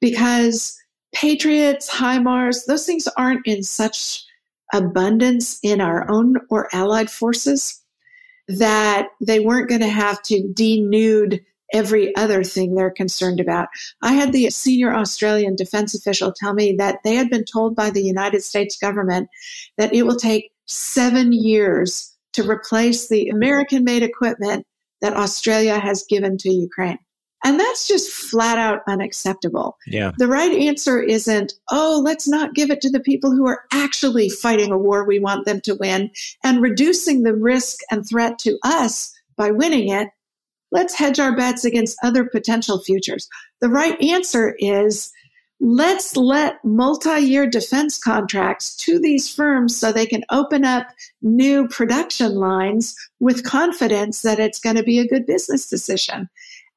[0.00, 0.76] because
[1.14, 4.24] Patriots, HIMARS, those things aren't in such
[4.72, 7.80] abundance in our own or allied forces
[8.48, 13.68] that they weren't going to have to denude every other thing they're concerned about.
[14.02, 17.90] I had the senior Australian defense official tell me that they had been told by
[17.90, 19.28] the United States government
[19.78, 24.66] that it will take seven years to replace the American made equipment
[25.00, 26.98] that Australia has given to Ukraine.
[27.42, 29.78] And that's just flat out unacceptable.
[29.86, 30.12] Yeah.
[30.18, 34.28] The right answer isn't, oh, let's not give it to the people who are actually
[34.28, 36.10] fighting a war we want them to win
[36.44, 40.08] and reducing the risk and threat to us by winning it
[40.72, 43.28] let's hedge our bets against other potential futures.
[43.60, 45.10] The right answer is
[45.60, 50.86] let's let multi-year defense contracts to these firms so they can open up
[51.22, 56.28] new production lines with confidence that it's going to be a good business decision.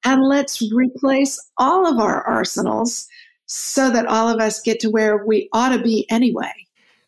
[0.04, 3.08] And let's replace all of our arsenals
[3.46, 6.52] so that all of us get to where we ought to be anyway.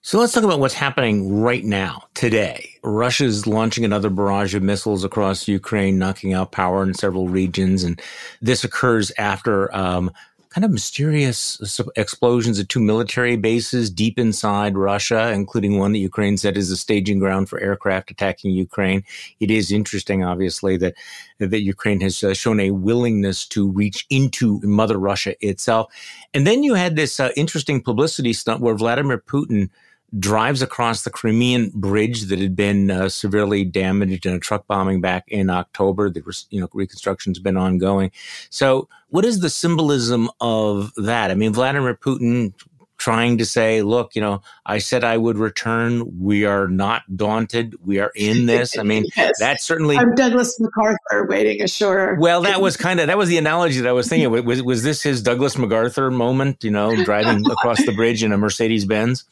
[0.06, 2.76] So let's talk about what's happening right now, today.
[2.84, 7.84] Russia's launching another barrage of missiles across Ukraine, knocking out power in several regions.
[7.84, 7.99] And
[8.39, 10.12] this occurs after um,
[10.49, 16.38] kind of mysterious explosions at two military bases deep inside Russia, including one that Ukraine
[16.38, 19.03] said is a staging ground for aircraft attacking Ukraine.
[19.39, 20.93] It is interesting, obviously, that
[21.39, 25.91] that Ukraine has uh, shown a willingness to reach into Mother Russia itself.
[26.36, 29.72] And then you had this uh, interesting publicity stunt where Vladimir Putin
[30.20, 35.01] drives across the Crimean bridge that had been uh, severely damaged in a truck bombing
[35.01, 36.09] back in October.
[36.09, 38.11] The you know reconstruction's been ongoing.
[38.49, 41.32] So, what is the symbolism of that?
[41.32, 42.53] I mean, Vladimir Putin
[42.97, 46.19] trying to say, look, you know, I said I would return.
[46.19, 47.75] We are not daunted.
[47.81, 48.77] We are in this.
[48.77, 49.33] I mean, yes.
[49.39, 49.97] that's certainly.
[49.97, 52.17] I'm Douglas MacArthur waiting ashore.
[52.19, 54.29] Well, that was kind of that was the analogy that I was thinking.
[54.45, 56.63] Was was this his Douglas MacArthur moment?
[56.63, 59.23] You know, driving across the bridge in a Mercedes Benz.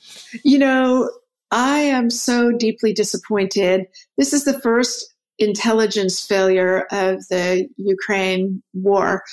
[0.44, 1.10] You know,
[1.52, 3.86] I am so deeply disappointed.
[4.18, 9.24] This is the first intelligence failure of the Ukraine war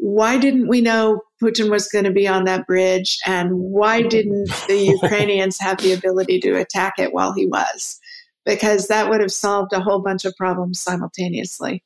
[0.00, 3.18] why didn't we know Putin was going to be on that bridge?
[3.26, 7.98] And why didn't the Ukrainians have the ability to attack it while he was?
[8.44, 11.82] Because that would have solved a whole bunch of problems simultaneously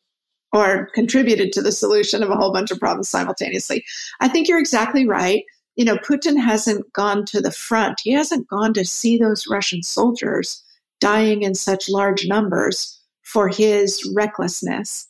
[0.53, 3.85] or contributed to the solution of a whole bunch of problems simultaneously.
[4.21, 5.43] I think you're exactly right.
[5.75, 9.83] You know, Putin hasn't gone to the front, he hasn't gone to see those Russian
[9.83, 10.63] soldiers
[11.01, 15.09] dying in such large numbers for his recklessness.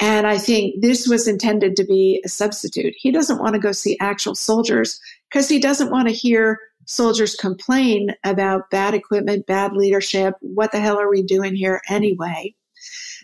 [0.00, 2.94] And I think this was intended to be a substitute.
[2.96, 7.34] He doesn't want to go see actual soldiers because he doesn't want to hear soldiers
[7.34, 10.34] complain about bad equipment, bad leadership.
[10.40, 12.54] What the hell are we doing here anyway?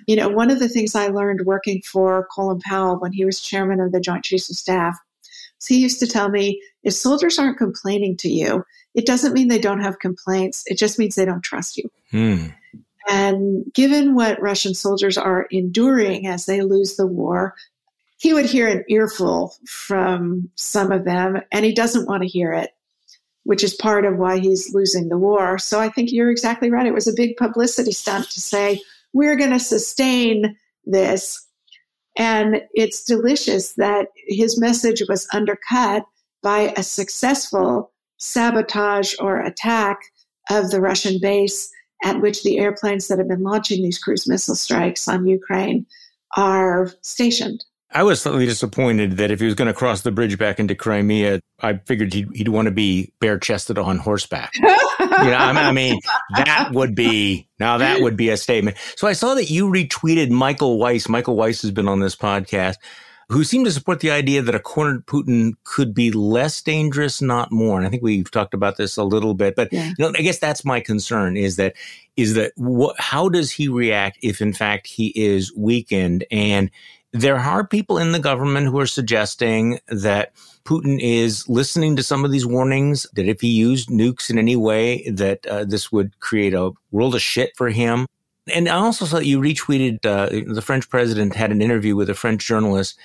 [0.06, 3.40] You know, one of the things I learned working for Colin Powell when he was
[3.40, 4.96] chairman of the Joint Chiefs of Staff,
[5.66, 8.64] he used to tell me if soldiers aren't complaining to you,
[8.94, 10.62] it doesn't mean they don't have complaints.
[10.66, 11.90] It just means they don't trust you.
[12.10, 12.46] Hmm.
[13.08, 17.54] And given what Russian soldiers are enduring as they lose the war,
[18.18, 22.52] he would hear an earful from some of them, and he doesn't want to hear
[22.52, 22.70] it,
[23.42, 25.58] which is part of why he's losing the war.
[25.58, 26.86] So I think you're exactly right.
[26.86, 28.80] It was a big publicity stunt to say,
[29.12, 31.46] we're going to sustain this.
[32.16, 36.04] And it's delicious that his message was undercut
[36.42, 39.98] by a successful sabotage or attack
[40.50, 41.70] of the Russian base
[42.04, 45.86] at which the airplanes that have been launching these cruise missile strikes on Ukraine
[46.36, 47.64] are stationed.
[47.90, 50.74] I was slightly disappointed that if he was going to cross the bridge back into
[50.74, 54.52] Crimea, I figured he'd, he'd want to be bare chested on horseback.
[54.56, 56.00] you know, I mean,
[56.34, 58.76] that would be now that would be a statement.
[58.96, 61.08] So I saw that you retweeted Michael Weiss.
[61.08, 62.76] Michael Weiss has been on this podcast,
[63.28, 67.50] who seemed to support the idea that a cornered Putin could be less dangerous, not
[67.50, 67.78] more.
[67.78, 69.88] And I think we've talked about this a little bit, but yeah.
[69.88, 71.74] you know, I guess that's my concern is that
[72.16, 76.70] is that what, how does he react if in fact he is weakened and
[77.14, 80.32] there are people in the government who are suggesting that
[80.64, 84.56] Putin is listening to some of these warnings, that if he used nukes in any
[84.56, 88.06] way, that uh, this would create a world of shit for him.
[88.52, 92.10] And I also saw that you retweeted uh, the French president had an interview with
[92.10, 92.98] a French journalist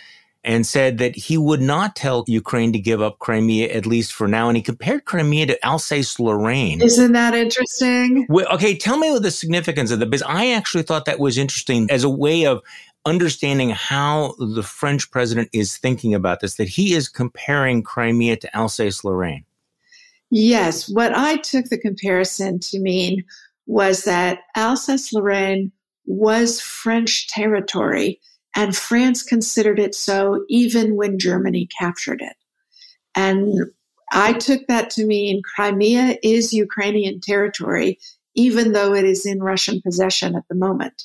[0.43, 4.27] and said that he would not tell Ukraine to give up Crimea, at least for
[4.27, 4.47] now.
[4.47, 6.81] And he compared Crimea to Alsace Lorraine.
[6.81, 8.25] Isn't that interesting?
[8.29, 11.37] Well, okay, tell me what the significance of that, because I actually thought that was
[11.37, 12.61] interesting as a way of
[13.05, 18.55] understanding how the French president is thinking about this, that he is comparing Crimea to
[18.55, 19.43] Alsace Lorraine.
[20.31, 20.89] Yes.
[20.89, 23.23] What I took the comparison to mean
[23.69, 25.71] was that Alsace Lorraine
[26.07, 28.19] was French territory,
[28.55, 32.35] and France considered it so even when Germany captured it.
[33.13, 33.59] And
[34.11, 37.99] I took that to mean Crimea is Ukrainian territory,
[38.33, 41.03] even though it is in Russian possession at the moment.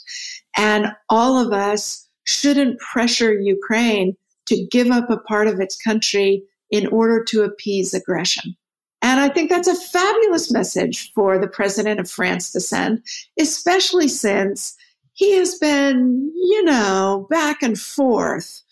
[0.56, 6.42] And all of us shouldn't pressure Ukraine to give up a part of its country
[6.70, 8.56] in order to appease aggression.
[9.04, 13.02] And I think that's a fabulous message for the president of France to send,
[13.38, 14.74] especially since
[15.12, 18.62] he has been, you know, back and forth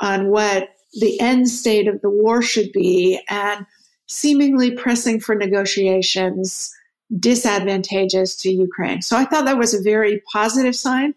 [0.00, 3.66] on what the end state of the war should be and
[4.08, 6.72] seemingly pressing for negotiations
[7.18, 9.02] disadvantageous to Ukraine.
[9.02, 11.12] So I thought that was a very positive sign.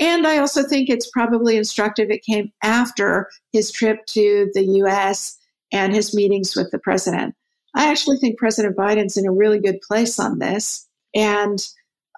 [0.00, 2.08] And I also think it's probably instructive.
[2.08, 5.36] It came after his trip to the US
[5.70, 7.34] and his meetings with the president.
[7.76, 11.58] I actually think President Biden's in a really good place on this and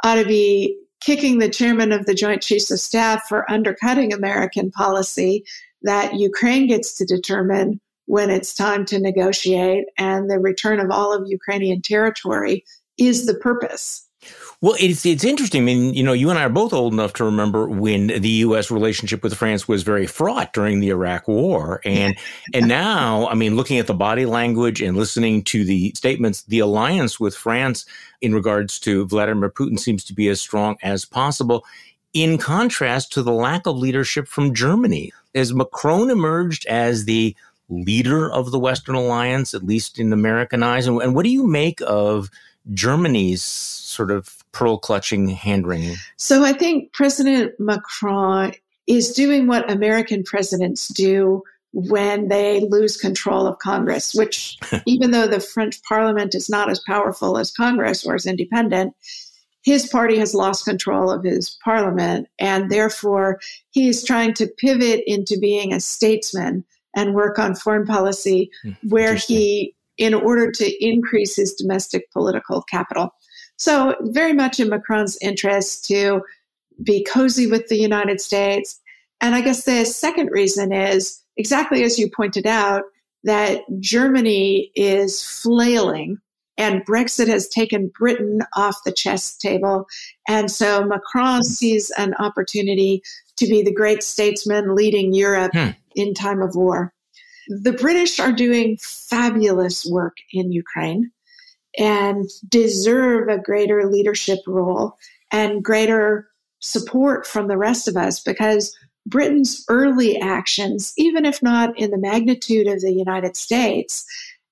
[0.04, 4.70] ought to be kicking the chairman of the Joint Chiefs of Staff for undercutting American
[4.70, 5.44] policy
[5.82, 11.12] that Ukraine gets to determine when it's time to negotiate and the return of all
[11.12, 12.64] of Ukrainian territory
[12.96, 14.07] is the purpose.
[14.60, 15.62] Well, it's it's interesting.
[15.62, 18.28] I mean, you know, you and I are both old enough to remember when the
[18.28, 18.72] U.S.
[18.72, 22.16] relationship with France was very fraught during the Iraq War, and
[22.52, 26.58] and now, I mean, looking at the body language and listening to the statements, the
[26.58, 27.86] alliance with France
[28.20, 31.64] in regards to Vladimir Putin seems to be as strong as possible.
[32.12, 37.36] In contrast to the lack of leadership from Germany, as Macron emerged as the
[37.68, 41.46] leader of the Western alliance, at least in American eyes, and, and what do you
[41.46, 42.28] make of?
[42.74, 45.96] Germany's sort of pearl clutching hand wringing?
[46.16, 48.52] So I think President Macron
[48.86, 51.42] is doing what American presidents do
[51.72, 56.80] when they lose control of Congress, which, even though the French parliament is not as
[56.80, 58.94] powerful as Congress or as independent,
[59.62, 62.26] his party has lost control of his parliament.
[62.38, 63.38] And therefore,
[63.70, 66.64] he is trying to pivot into being a statesman
[66.96, 72.62] and work on foreign policy hmm, where he in order to increase his domestic political
[72.62, 73.10] capital.
[73.58, 76.22] So, very much in Macron's interest to
[76.82, 78.80] be cozy with the United States.
[79.20, 82.84] And I guess the second reason is exactly as you pointed out
[83.24, 86.18] that Germany is flailing
[86.56, 89.86] and Brexit has taken Britain off the chess table.
[90.28, 93.02] And so Macron sees an opportunity
[93.36, 95.70] to be the great statesman leading Europe hmm.
[95.94, 96.92] in time of war.
[97.48, 101.10] The British are doing fabulous work in Ukraine
[101.78, 104.96] and deserve a greater leadership role
[105.30, 106.28] and greater
[106.60, 108.76] support from the rest of us because
[109.06, 114.04] Britain's early actions, even if not in the magnitude of the United States,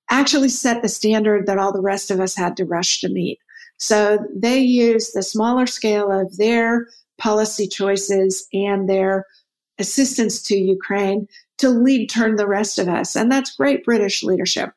[0.09, 3.39] actually set the standard that all the rest of us had to rush to meet.
[3.79, 9.27] So they use the smaller scale of their policy choices and their
[9.79, 13.17] assistance to Ukraine to lead turn the rest of us.
[13.17, 14.71] And that's great British leadership.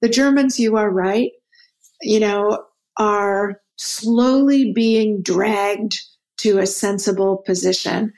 [0.00, 1.32] The Germans, you are right,
[2.02, 2.64] you know,
[2.98, 6.00] are slowly being dragged
[6.38, 8.12] to a sensible position.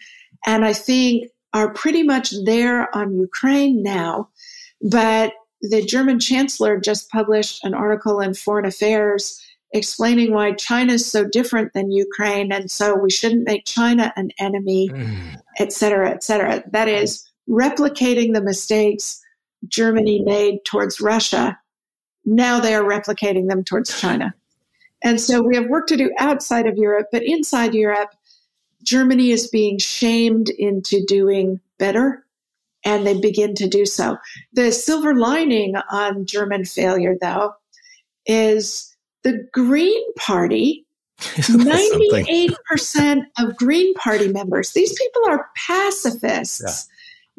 [0.47, 4.29] And I think are pretty much there on Ukraine now.
[4.83, 9.41] But the German chancellor just published an article in Foreign Affairs
[9.73, 12.53] explaining why China is so different than Ukraine.
[12.53, 15.37] And so we shouldn't make China an enemy, mm.
[15.59, 16.63] et cetera, et cetera.
[16.71, 19.21] That is replicating the mistakes
[19.67, 21.59] Germany made towards Russia.
[22.27, 24.35] Now they are replicating them towards China.
[25.03, 28.11] And so we have work to do outside of Europe, but inside Europe,
[28.83, 32.25] Germany is being shamed into doing better,
[32.85, 34.17] and they begin to do so.
[34.53, 37.55] The silver lining on German failure, though,
[38.27, 40.85] is the Green Party.
[41.21, 46.89] 98% of Green Party members, these people are pacifists.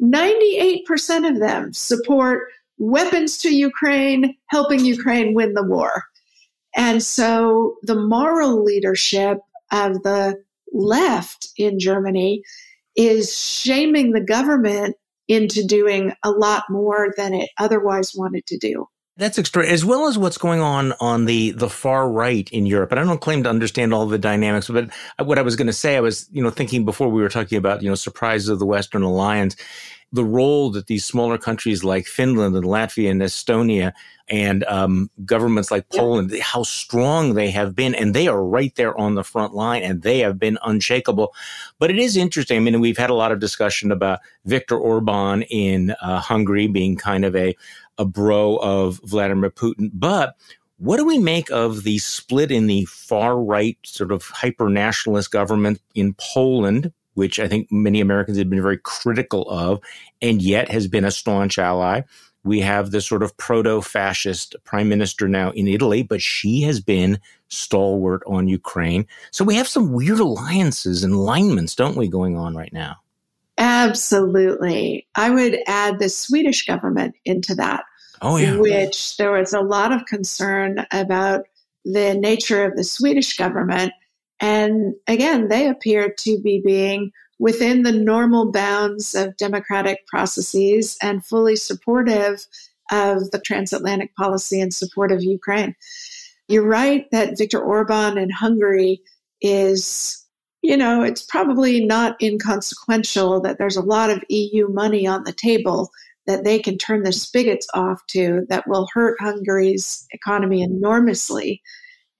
[0.00, 6.04] 98% of them support weapons to Ukraine, helping Ukraine win the war.
[6.76, 9.38] And so the moral leadership
[9.72, 10.36] of the
[10.72, 12.42] left in Germany
[12.96, 14.96] is shaming the government
[15.28, 18.86] into doing a lot more than it otherwise wanted to do.
[19.18, 22.92] That's extra, as well as what's going on on the the far right in Europe.
[22.92, 25.72] And I don't claim to understand all the dynamics, but what I was going to
[25.72, 28.60] say, I was you know thinking before we were talking about you know surprises of
[28.60, 29.56] the Western Alliance,
[30.12, 33.92] the role that these smaller countries like Finland and Latvia and Estonia
[34.28, 36.42] and um, governments like Poland, yeah.
[36.42, 40.02] how strong they have been, and they are right there on the front line, and
[40.02, 41.34] they have been unshakable.
[41.80, 42.58] But it is interesting.
[42.58, 46.96] I mean, we've had a lot of discussion about Viktor Orban in uh, Hungary being
[46.96, 47.56] kind of a
[47.98, 50.34] a bro of Vladimir Putin, but
[50.78, 55.32] what do we make of the split in the far right sort of hyper nationalist
[55.32, 59.80] government in Poland, which I think many Americans have been very critical of,
[60.22, 62.02] and yet has been a staunch ally?
[62.44, 66.80] We have the sort of proto fascist prime minister now in Italy, but she has
[66.80, 67.18] been
[67.48, 69.04] stalwart on Ukraine.
[69.32, 72.96] So we have some weird alliances and alignments, don't we, going on right now?
[73.58, 75.06] Absolutely.
[75.16, 77.84] I would add the Swedish government into that.
[78.22, 78.56] Oh, yeah.
[78.56, 81.42] Which there was a lot of concern about
[81.84, 83.92] the nature of the Swedish government.
[84.40, 91.24] And again, they appear to be being within the normal bounds of democratic processes and
[91.24, 92.46] fully supportive
[92.90, 95.74] of the transatlantic policy in support of Ukraine.
[96.48, 99.02] You're right that Viktor Orban in Hungary
[99.40, 100.24] is
[100.62, 105.32] you know, it's probably not inconsequential that there's a lot of EU money on the
[105.32, 105.90] table
[106.26, 111.62] that they can turn the spigots off to that will hurt Hungary's economy enormously.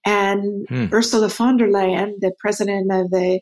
[0.05, 0.85] And hmm.
[0.91, 3.41] Ursula von der Leyen, the president of the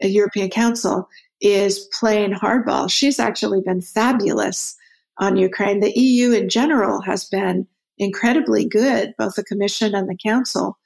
[0.00, 1.08] European Council,
[1.40, 2.90] is playing hardball.
[2.90, 4.76] She's actually been fabulous
[5.18, 5.80] on Ukraine.
[5.80, 7.66] The EU in general has been
[7.96, 10.78] incredibly good, both the Commission and the Council,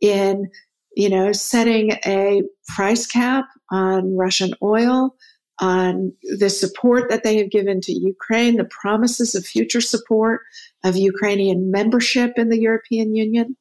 [0.00, 0.50] in
[0.96, 5.14] you know, setting a price cap on Russian oil,
[5.60, 10.40] on the support that they have given to Ukraine, the promises of future support
[10.84, 13.56] of Ukrainian membership in the European Union.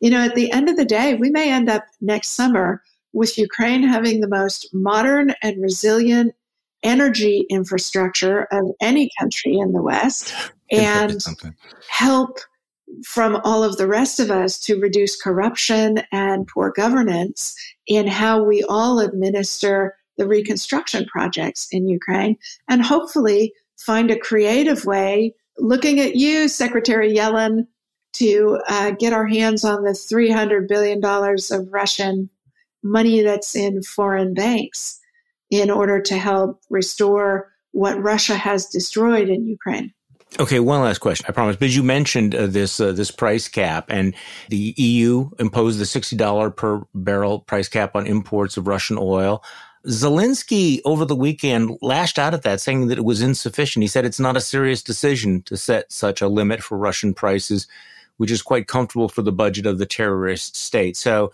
[0.00, 3.38] You know, at the end of the day, we may end up next summer with
[3.38, 6.34] Ukraine having the most modern and resilient
[6.82, 10.34] energy infrastructure of any country in the West
[10.70, 11.22] and
[11.88, 12.38] help
[13.04, 17.54] from all of the rest of us to reduce corruption and poor governance
[17.86, 22.36] in how we all administer the reconstruction projects in Ukraine
[22.68, 27.66] and hopefully find a creative way, looking at you, Secretary Yellen,
[28.14, 32.30] to uh, get our hands on the $300 billion of Russian
[32.82, 35.00] money that's in foreign banks
[35.50, 39.92] in order to help restore what Russia has destroyed in Ukraine.
[40.40, 41.26] Okay, one last question.
[41.28, 41.54] I promise.
[41.56, 44.14] Because you mentioned uh, this uh, this price cap, and
[44.48, 49.44] the EU imposed the sixty dollar per barrel price cap on imports of Russian oil.
[49.86, 53.82] Zelensky over the weekend lashed out at that, saying that it was insufficient.
[53.82, 57.68] He said it's not a serious decision to set such a limit for Russian prices,
[58.16, 60.96] which is quite comfortable for the budget of the terrorist state.
[60.96, 61.30] So,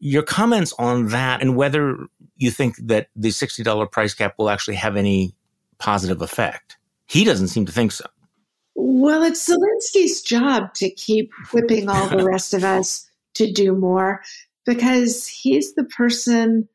[0.00, 1.98] your comments on that, and whether
[2.36, 5.36] you think that the sixty dollar price cap will actually have any
[5.78, 6.78] positive effect.
[7.06, 8.06] He doesn't seem to think so.
[8.82, 14.22] Well, it's Zelensky's job to keep whipping all the rest of us to do more
[14.64, 16.66] because he's the person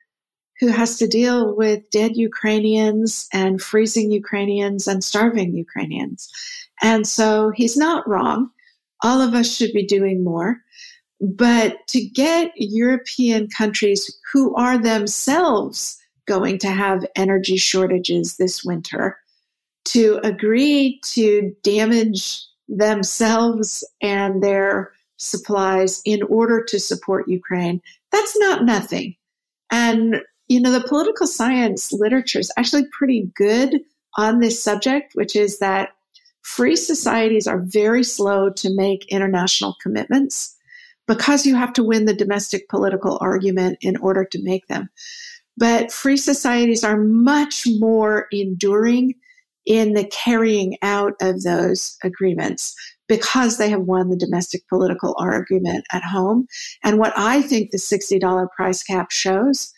[0.60, 6.30] who has to deal with dead Ukrainians and freezing Ukrainians and starving Ukrainians.
[6.84, 8.52] And so he's not wrong.
[9.02, 10.58] All of us should be doing more.
[11.20, 15.98] But to get European countries who are themselves
[16.28, 19.18] going to have energy shortages this winter
[19.86, 27.82] to agree to damage themselves and their supplies in order to support Ukraine.
[28.12, 29.16] That's not nothing.
[29.72, 33.82] And, you know, the political science literature is actually pretty good
[34.18, 35.90] on this subject, which is that
[36.42, 40.56] free societies are very slow to make international commitments
[41.08, 44.90] because you have to win the domestic political argument in order to make them.
[45.58, 49.14] But free societies are much more enduring
[49.66, 52.76] in the carrying out of those agreements
[53.08, 56.48] because they have won the domestic political argument at home.
[56.84, 59.72] And what I think the $60 price cap shows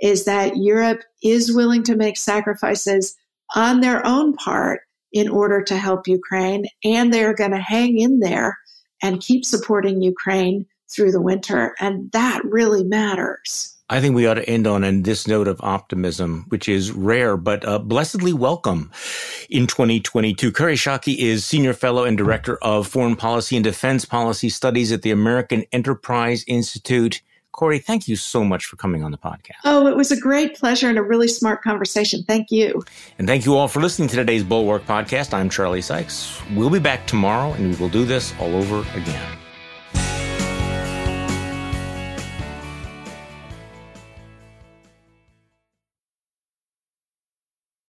[0.00, 3.14] is that Europe is willing to make sacrifices
[3.54, 4.80] on their own part
[5.12, 8.58] in order to help Ukraine, and they're going to hang in there
[9.02, 11.74] and keep supporting Ukraine through the winter.
[11.80, 13.71] And that really matters.
[13.90, 17.64] I think we ought to end on this note of optimism, which is rare but
[17.64, 18.90] uh, blessedly welcome
[19.50, 20.50] in 2022.
[20.52, 25.02] Kori Schake is Senior Fellow and Director of Foreign Policy and Defense Policy Studies at
[25.02, 27.20] the American Enterprise Institute.
[27.52, 29.58] Kori, thank you so much for coming on the podcast.
[29.64, 32.24] Oh, it was a great pleasure and a really smart conversation.
[32.26, 32.82] Thank you.
[33.18, 35.34] And thank you all for listening to today's Bulwark podcast.
[35.34, 36.40] I'm Charlie Sykes.
[36.54, 39.41] We'll be back tomorrow and we will do this all over again.